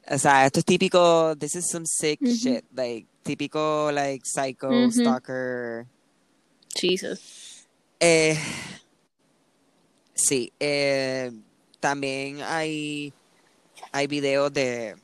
[0.09, 5.85] O sea, esto es típico, this is some sick shit, like, típico, like, psycho, stalker.
[6.73, 7.67] Jesus.
[7.99, 8.37] Eh,
[10.13, 11.31] sí, eh,
[11.79, 13.13] también hay,
[13.91, 14.95] hay videos de,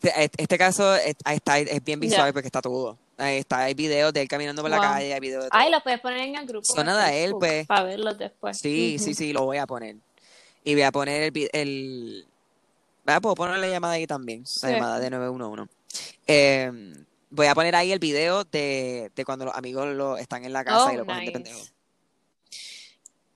[0.00, 2.98] de- este este caso es, está, es bien visual porque está todo.
[3.18, 5.60] Ahí está, hay videos de él caminando por la calle, hay videos de todo.
[5.60, 7.66] Ay, lo puedes poner en el grupo Son de él, pues.
[7.66, 8.58] Para verlos después.
[8.58, 9.96] Sí, sí, sí, lo voy a poner.
[10.64, 11.50] Y voy a poner el...
[11.52, 12.26] el...
[13.06, 15.72] Ah, puedo poner la llamada ahí también, la llamada de 911.
[16.26, 16.72] Eh,
[17.30, 20.64] voy a poner ahí el video de, de cuando los amigos lo, están en la
[20.64, 21.32] casa Oh, y lo de nice.
[21.32, 21.60] pendejo.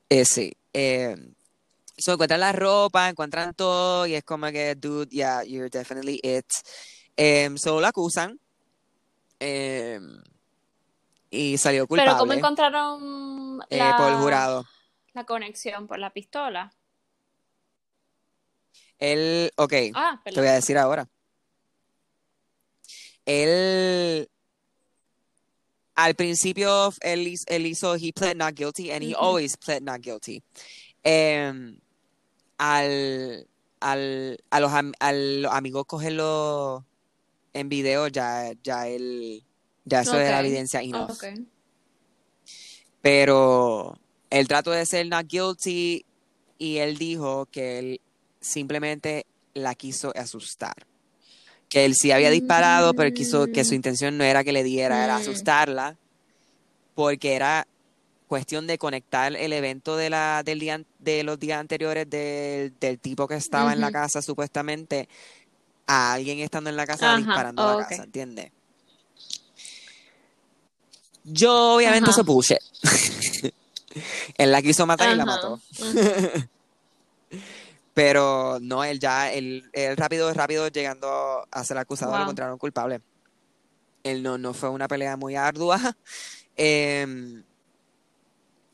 [0.08, 0.52] Eh, sí.
[0.72, 1.16] Eh,
[1.96, 6.46] so, encuentran la ropa, encuentran todo y es como que, dude, yeah, you're definitely it.
[7.16, 8.38] Eh, solo lo acusan.
[9.40, 9.98] eh,
[11.30, 14.64] y salió Pero ¿cómo culpable encontraron eh, la, por el jurado.
[15.12, 16.72] la conexión por la pistola?
[18.98, 19.72] Él, ok.
[19.94, 21.06] Ah, Te voy a decir ahora.
[23.26, 24.28] Él,
[25.94, 30.00] al principio, él, hiz- él hizo, he pled not guilty, and he always pled not
[30.00, 30.42] guilty.
[31.02, 31.78] Em,
[32.58, 33.46] al,
[33.80, 36.84] al, a, los, a los amigos cogerlo
[37.52, 39.44] en video, ya, ya él,
[39.84, 40.44] ya eso era Ok.
[40.44, 41.10] evidencia enough.
[41.10, 41.24] Ok.
[43.00, 43.98] Pero
[44.30, 46.04] él trató de ser not guilty
[46.58, 48.00] y él dijo que él
[48.40, 50.74] simplemente la quiso asustar.
[51.68, 53.76] Que él sí había disparado, pero quiso que su Mm.
[53.76, 55.20] intención no era que le diera, era Mm.
[55.20, 55.96] asustarla,
[56.94, 57.66] porque era
[58.26, 62.98] cuestión de conectar el evento de la del día de los días anteriores del, del
[62.98, 65.08] tipo que estaba en la casa supuestamente
[65.86, 68.50] a alguien estando en la casa Ajá, disparando a la casa, ¿entiendes?
[71.24, 72.20] Yo obviamente Ajá.
[72.20, 72.58] eso puse.
[74.38, 75.60] él la quiso matar y la mató.
[77.94, 82.24] Pero no, él ya, él, él rápido, rápido llegando a ser acusado, lo Wow.
[82.24, 83.00] encontraron culpable.
[84.02, 85.78] Él no, no fue una pelea muy ardua.
[86.58, 87.42] Em,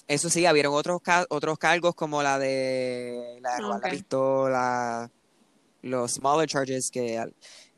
[0.09, 5.11] eso sí, habieron otros, otros cargos como la de la de robar la pistola,
[5.83, 7.25] los smaller charges que,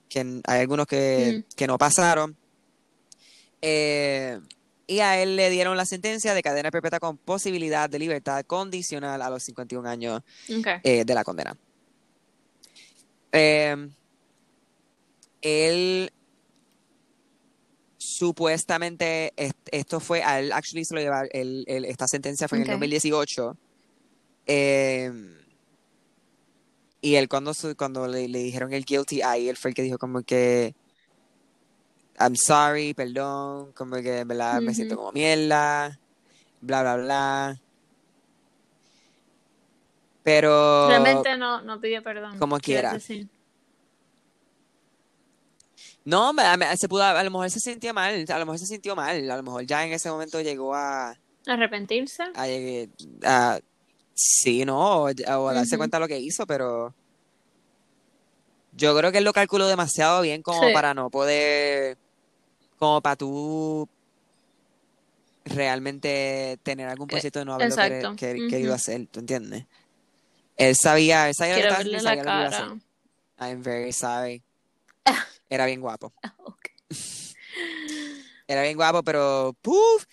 [0.08, 1.54] que hay algunos que, Mm.
[1.54, 2.36] que no pasaron.
[3.62, 4.38] Eh,
[4.86, 9.22] y a él le dieron la sentencia de cadena perpetua con posibilidad de libertad condicional
[9.22, 10.20] a los 51 años
[10.58, 10.66] Ok.
[10.82, 11.56] eh, de la condena.
[13.32, 13.88] Eh,
[15.42, 16.12] él
[18.04, 22.58] supuestamente est- esto fue a él actually se lo lleva- él- él- esta sentencia fue
[22.58, 23.56] en el 2018
[24.46, 25.10] eh,
[27.00, 29.98] y él cuando cuando le, le dijeron el guilty ahí él fue el que dijo
[29.98, 30.74] como que
[32.20, 35.98] I'm sorry perdón como que me siento como mierda
[36.60, 37.60] bla bla bla
[40.22, 42.38] pero Realmente no, no pidió perdón.
[42.38, 42.98] Como quiera.
[46.04, 46.32] No,
[46.76, 49.36] se pudo, a lo mejor se sentía mal, a lo mejor se sintió mal, a
[49.36, 52.24] lo mejor ya en ese momento llegó a, Arrepentirse.
[52.34, 52.44] a,
[53.24, 53.60] a-
[54.14, 56.94] sí, no, o, o a darse cuenta de lo que hizo, pero
[58.76, 60.72] yo creo que él lo calculó demasiado bien como Sí.
[60.74, 61.96] para no poder,
[62.78, 63.88] como para tú
[65.46, 68.16] realmente tener algún Eh, ciento de no haberlo querer- exacto.
[68.26, 68.76] quer- querido Ujú.
[68.76, 69.64] hacer, ¿tú entiendes?
[70.56, 72.66] Él sabía, él sabía lo que verle la sabía lo que iba a hacer.
[73.38, 73.50] cara.
[73.52, 74.42] I'm very sorry.
[75.48, 76.12] Era bien guapo.
[76.46, 76.68] Ok.
[78.46, 80.04] Era bien guapo, pero ¡puf!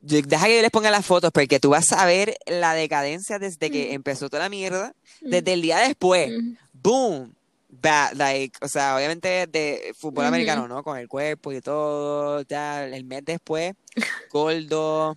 [0.00, 3.70] Deja que yo les ponga las fotos porque tú vas a ver la decadencia desde
[3.70, 3.94] que Mm.
[3.94, 6.30] empezó toda la mierda, desde el día después.
[6.30, 6.56] Ujú.
[6.72, 7.34] ¡Boom!
[7.68, 10.82] Bad, like, o sea, obviamente de fútbol americano, ¿no?
[10.82, 13.72] Con el cuerpo y todo, ya, el mes después,
[14.30, 15.16] gordo,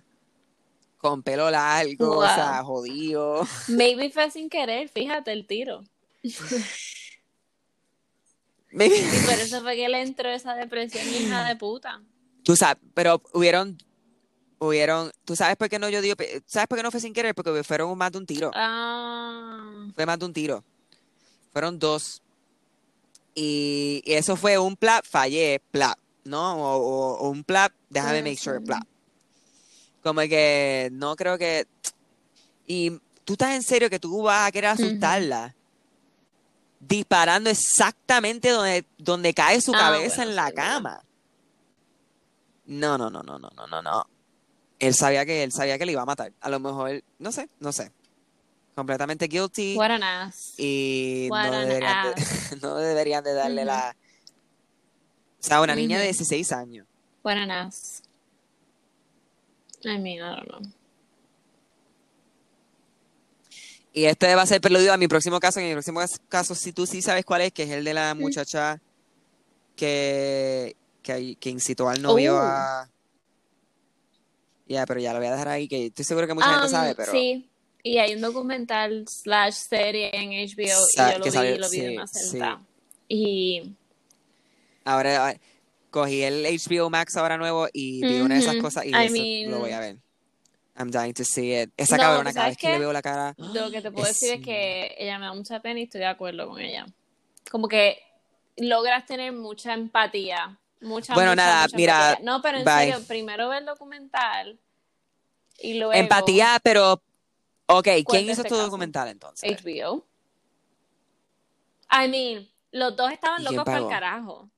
[0.96, 3.46] con pelo largo, o sea, jodido.
[3.68, 5.82] Maybe fue sin querer, fíjate el tiro.
[8.70, 8.78] Y
[9.24, 12.02] por eso fue que le entró esa depresión hija de puta.
[12.42, 13.78] Tú sabes, pero hubieron,
[14.58, 16.14] hubieron, tú sabes por qué no yo digo,
[16.46, 17.34] ¿sabes por qué no fue sin querer?
[17.34, 18.50] Porque fueron más de un tiro.
[18.54, 19.86] Ah.
[19.94, 20.64] Fue más de un tiro.
[21.52, 22.22] Fueron dos.
[23.34, 26.56] Y, y eso fue un plap, fallé, plap, ¿no?
[26.56, 28.64] O, o- o un plap, déjame make sure, ser.
[28.66, 28.82] plap.
[30.02, 31.66] Como que no creo que.
[32.66, 32.92] Y
[33.24, 35.54] tú estás en serio que tú vas a querer asustarla.
[36.80, 41.02] Disparando exactamente donde, donde cae su Ah, cabeza bueno, en la cama.
[42.66, 44.06] No, no, no, no, no, no, no, no.
[44.78, 46.32] Él sabía que él sabía que le iba a matar.
[46.40, 47.90] A lo mejor, no sé, no sé.
[48.76, 49.76] Completamente guilty.
[49.76, 50.54] What an ass.
[50.56, 53.96] Y What no an deberían, de, no deberían de darle la...
[55.40, 56.12] O sea, una niña de Ujú.
[56.18, 56.86] 16 años.
[57.24, 58.02] What an ass.
[59.84, 60.60] I mean, I don't know.
[63.92, 65.60] Y este va a ser preludio a mi próximo caso.
[65.60, 68.14] En mi próximo caso, si tú sí sabes cuál es, que es el de la
[68.14, 68.80] muchacha
[69.76, 72.40] que, que, que incitó al novio Oh.
[72.40, 72.90] a...
[74.66, 76.70] Ya, pero ya lo voy a dejar ahí, que estoy seguro que mucha gente Um,
[76.70, 77.10] sabe, pero...
[77.12, 77.48] Sí,
[77.82, 81.70] y hay un documental slash serie en HBO Sa- y yo lo vi, salió- lo
[81.70, 82.38] vi de sí, una sí.
[83.08, 83.74] Y
[84.84, 85.34] Ahora ah,
[85.90, 89.12] cogí el HBO Max ahora nuevo y vi una de esas cosas y I eso
[89.12, 89.96] mean- lo voy a ver.
[90.78, 91.70] I'm dying to see it.
[91.76, 93.34] Esa No, cabrona, ¿sabes cada vez que le veo la cara...
[93.36, 96.00] lo que te puedo Es- decir es que ella me da mucha pena y estoy
[96.00, 96.86] de acuerdo con ella.
[97.50, 98.00] Como que
[98.56, 100.56] logras tener mucha empatía.
[100.80, 102.24] Mucha, Bueno, mucha, nada, mucha mira, empatía.
[102.24, 102.74] No, pero en bye.
[102.92, 104.58] serio, primero ve el documental
[105.58, 107.02] y luego Empatía, pero...
[107.66, 108.62] Ok, ¿quién hizo este caso.
[108.62, 109.62] documental entonces?
[109.62, 110.06] HBO.
[111.90, 114.48] I mean, los dos estaban ¿Y quién locos para el carajo.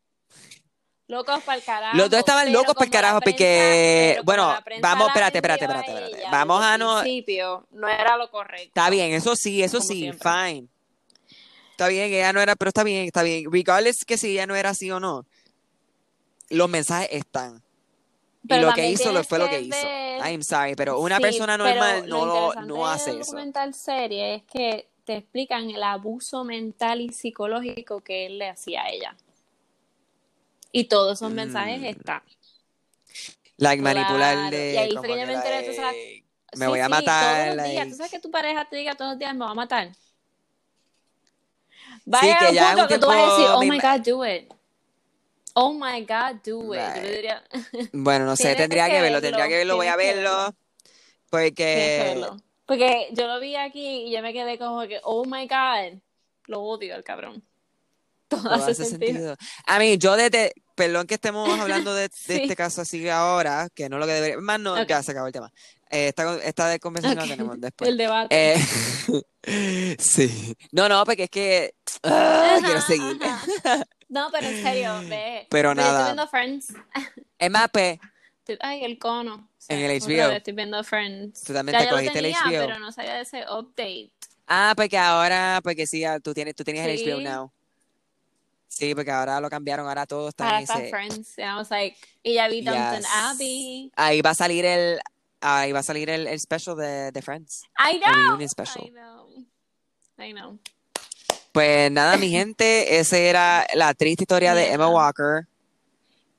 [1.11, 1.96] Locos para el carajo.
[1.96, 6.18] Los dos estaban locos para el carajo porque, bueno, vamos, espérate, espérate, espérate, espérate.
[6.20, 8.68] ella Vamos a no, principio, no era lo correcto.
[8.68, 10.30] está bien, eso sí, eso sí, siempre.
[10.30, 10.68] fine.
[11.72, 13.50] Está bien, ella no era, pero está bien, está bien.
[13.50, 15.26] Regardless que si ella no era así o no,
[16.48, 17.61] los mensajes están.
[18.46, 19.76] Pero y lo que hizo lo fue lo que hizo.
[19.76, 23.18] ver- I'm sorry, pero una Sí, persona normal no lo no hace eso.
[23.32, 28.82] documental serie es que te explican el abuso mental y psicológico que él le hacía
[28.84, 29.16] a ella.
[30.72, 31.84] Y todos esos mensajes Mm.
[31.84, 32.22] están.
[33.56, 34.72] Like Claro, manipularle.
[34.72, 36.22] y ahí fue que yo me que, enteré
[36.54, 37.44] me Sí, voy a sí, matar.
[37.44, 37.74] Todos los días.
[37.76, 39.92] like- Tú sabes que tu pareja te diga todos los días me va a matar.
[39.94, 40.00] Sí,
[42.04, 44.00] Vaya que a un ya punto un que tú vas a decir, oh my God,
[44.04, 44.52] do it.
[45.54, 46.80] Oh my God, do it.
[46.80, 47.14] Yo Right.
[47.14, 47.44] diría,
[47.92, 50.54] Bueno, no sé, tendría que que verlo, tendría que verlo, voy a que verlo.
[51.30, 51.94] Porque.
[51.98, 52.36] que verlo.
[52.66, 56.00] Porque yo lo vi aquí y yo me quedé como que, oh my God,
[56.46, 57.42] lo odio el cabrón.
[58.30, 59.12] Todo, Todo hace hace sentido.
[59.12, 59.36] sentido.
[59.66, 62.32] A mí, yo desde, perdón que estemos hablando de, de Sí.
[62.42, 64.88] este caso así ahora, que no lo que debería, más no, Ok.
[64.88, 65.52] ya se acabó el tema.
[65.90, 67.26] Eh, esta, esta conversación Ok.
[67.26, 67.90] la tenemos después.
[67.90, 68.52] El debate.
[68.54, 70.56] Eh, sí.
[70.72, 71.74] No, no, porque es que
[72.04, 73.18] ah, Ajá, quiero seguir.
[73.22, 73.84] ajá.
[74.08, 75.46] No, pero en serio, ve.
[75.50, 75.90] Pero nada.
[75.90, 76.66] estoy viendo Friends.
[77.38, 77.68] Es más,
[78.60, 79.48] Ay, el cono.
[79.58, 80.30] Sí, En el HBO.
[80.32, 81.42] Estoy viendo Friends.
[81.44, 82.66] Tú también ya te cogiste el tenía, HBO.
[82.66, 84.10] pero no sabía de ese update.
[84.48, 87.24] ah, porque ahora, porque sí, tú tienes, tú tenías el HBO Sí.
[87.24, 87.52] Now.
[88.72, 90.90] Sí, porque ahora lo cambiaron, ahora todo está Ahora en está ese.
[90.90, 91.38] Friends.
[91.38, 93.08] And I was like, y ya vi Downton Yes.
[93.12, 93.92] Abbey.
[93.96, 95.00] Ahí va a salir el,
[95.40, 97.64] ahí va a salir el, el special de, de Friends.
[97.78, 98.12] I El know.
[98.14, 98.84] reunion special.
[98.86, 99.28] I know.
[100.18, 100.58] I know.
[101.52, 104.70] Pues nada, mi gente, esa era la triste historia de.
[104.72, 105.48] Emma Walker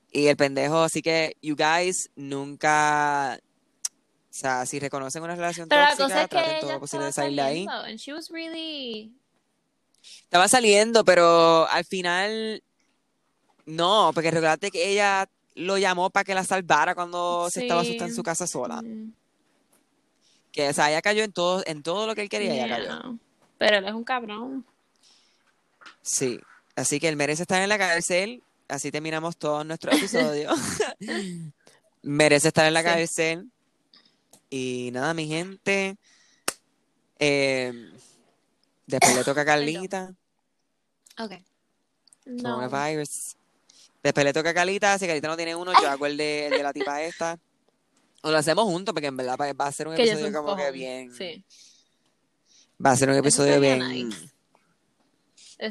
[0.10, 0.84] y el pendejo.
[0.84, 6.72] Así que, you guys, nunca, o sea, si reconocen una relación Pero tóxica, traten todo
[6.72, 7.66] lo posible de salir de ahí.
[7.70, 9.12] And she was really...
[10.24, 12.64] Estaba saliendo, pero al final,
[13.66, 18.10] no, porque recuerda que ella lo llamó para que la salvara cuando se estaba asustada
[18.10, 18.82] en su casa sola.
[18.82, 19.14] Mm,
[20.52, 22.86] Que, o sea, ella cayó en todo, en todo lo que él quería, ella cayó.
[22.86, 23.16] yeah.
[23.58, 24.66] Pero él es un cabrón.
[26.02, 26.40] Sí,
[26.76, 28.42] así que él merece estar en la cárcel.
[28.68, 30.58] Así terminamos todos nuestros episodios.
[32.02, 32.86] merece estar en la Sí.
[32.86, 33.52] cárcel.
[34.50, 35.98] Y nada, mi gente.
[37.20, 37.92] eh,
[38.88, 40.14] después le toca a Carlita.
[41.20, 41.34] Ok.
[42.26, 42.56] No.
[42.56, 43.36] Coronavirus.
[44.04, 44.98] Después le toca a Carlita.
[44.98, 47.38] Si Carlita no tiene uno, yo hago el de, el de la tipa esta.
[48.24, 50.72] O lo hacemos juntos, porque en verdad va a ser un Que episodio como que
[50.72, 51.12] bien.
[51.14, 51.44] Sí.
[52.84, 54.30] Va a ser un episodio bien nice.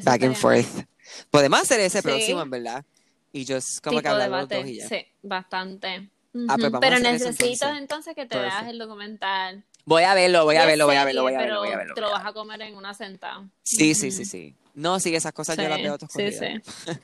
[0.03, 0.85] Back and forth.
[1.29, 2.07] Podemos hacer ese Sí.
[2.07, 2.85] próximo, en verdad.
[3.33, 4.87] Y yo como que hablar los dos y ya.
[4.87, 5.87] Sí, bastante.
[6.47, 6.71] Ah, pues Ujú.
[6.71, 7.81] vamos a Pero hacer eso necesitas entonces.
[7.81, 8.53] entonces que te Perfect.
[8.53, 9.63] veas el documental.
[9.85, 11.77] Voy a verlo, voy a verlo, voy a verlo, voy a verlo, pero voy a
[11.77, 11.93] verlo.
[11.95, 13.43] Te lo vas a comer en una sentada.
[13.63, 14.55] Sí, sí, sí, sí.
[14.73, 16.91] No, sí, esas cosas yo las veo todas sí, sí.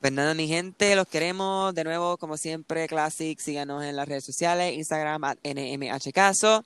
[0.00, 1.74] Pues nada, mi gente, los queremos.
[1.74, 6.64] De nuevo, como siempre, Classic, síganos en las redes sociales, Instagram, at NMHcaso.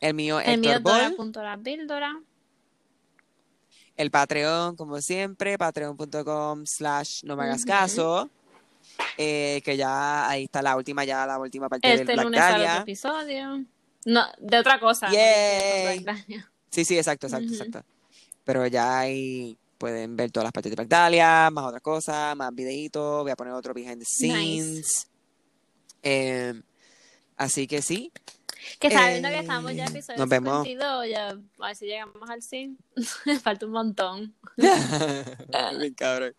[0.00, 1.16] El mío, El mío es Ball.
[1.16, 2.20] Dora.lapíldora.
[3.96, 8.28] El Patreon, como siempre, patreon.com slash no me hagas caso.
[9.16, 12.40] Eh, que ya ahí está la última, ya la última parte del Este Black lunes
[12.40, 12.82] sale otro Dahlia.
[12.82, 13.64] episodio.
[14.04, 15.08] No, de otra cosa.
[15.08, 16.44] no de.
[16.70, 17.84] Sí, sí, exacto, exacto, exacto.
[18.44, 22.54] Pero ya ahí pueden ver todas las partes de Black Dahlia, más otras cosas, más
[22.54, 23.22] videitos.
[23.22, 25.08] Voy a poner otro behind the scenes.
[26.02, 26.54] Eh,
[27.36, 28.12] así que sí.
[28.78, 30.64] Que sabiendo que estamos ya Eh, en episodio nos vemos.
[30.64, 32.78] 52, ya a ver si llegamos al 100.
[33.42, 34.34] Falta un montón.
[34.56, 36.34] Bien cabrón.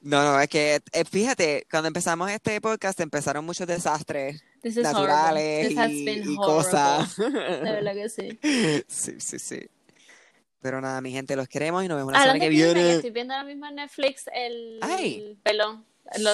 [0.00, 4.82] No, no, es que eh, fíjate, cuando empezamos este podcast empezaron muchos desastres This is
[4.82, 5.68] naturales.
[5.68, 7.16] This has been y cosas.
[7.16, 8.38] De verdad que sí.
[8.88, 9.68] Sí, sí, sí.
[10.60, 12.94] Pero nada, mi gente, los queremos y nos vemos la semana que viene.
[12.94, 15.38] estoy viendo ahora mismo en Netflix el Ay.
[15.42, 15.84] pelón.
[16.18, 16.30] Lo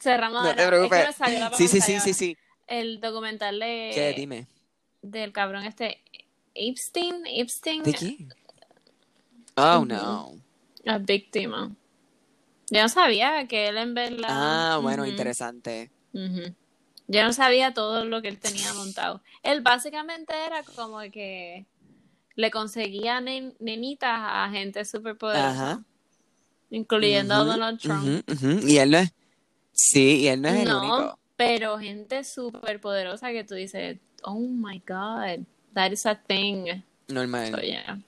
[0.00, 1.08] cerramos No te preocupes.
[1.08, 2.36] Es que Sí, sí, sí, sí, sí.
[2.66, 4.12] El documental de ¿Qué?
[4.16, 4.46] Dime.
[5.00, 6.02] del cabrón este
[6.54, 8.28] Epstein, Epstein, ¿De quién?
[9.56, 10.34] Oh, no.
[10.82, 11.70] la víctima.
[12.70, 14.26] Yo no sabía que él en verdad.
[14.28, 15.90] Ah, bueno, interesante.
[17.08, 19.22] Yo no sabía todo lo que él tenía montado.
[19.42, 21.66] Él básicamente era como que
[22.34, 25.82] le conseguía nen- nenitas a gente súper poderosa, Ajá.
[26.70, 28.22] incluyendo a Donald Trump.
[28.66, 29.12] Y él no es.
[29.72, 31.18] Sí, y él no es el No, único.
[31.36, 35.44] pero gente súper poderosa que tú dices, oh my God,
[35.74, 36.82] that is a thing.
[37.08, 37.52] Normal.
[37.52, 37.98] So, yeah.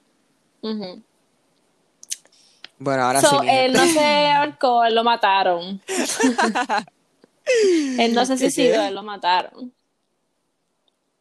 [2.81, 3.47] Bueno, ahora So, sí.
[3.51, 3.95] él no gente.
[4.01, 5.81] se ahorcó, lo mataron.
[7.99, 9.73] él no suicidó, él lo mataron.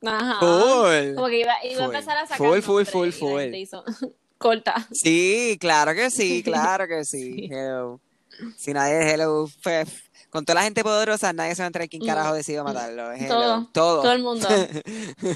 [0.06, 0.40] Ajá.
[0.40, 1.16] Full.
[1.16, 3.54] Como que iba, iba a empezar a sacar Full, full, full, full.
[3.56, 3.84] hizo-
[4.38, 4.88] Corta.
[4.92, 7.34] Sí, claro que sí, claro que sí.
[7.34, 7.50] Sí.
[7.52, 8.00] Hello.
[8.56, 9.86] Si nadie hello, fe-
[10.30, 12.06] con toda la gente poderosa, nadie se va a enterar quién Mm.
[12.06, 13.12] carajo decidió matarlo.
[13.14, 13.28] Hello.
[13.28, 14.02] Todo, Todo.
[14.04, 14.48] todo el mundo,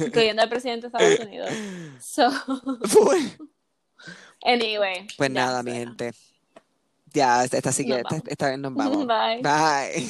[0.05, 1.49] incluyendo al presidente de Estados Unidos.
[1.99, 2.29] So,
[2.89, 3.17] Full.
[4.43, 5.07] anyway.
[5.17, 6.11] Pues nada, mi gente.
[7.13, 9.07] Ya, esta, esta sí que, Nos esta, esta vez nos vamos.
[9.07, 9.41] Bye.
[9.41, 10.09] Bye.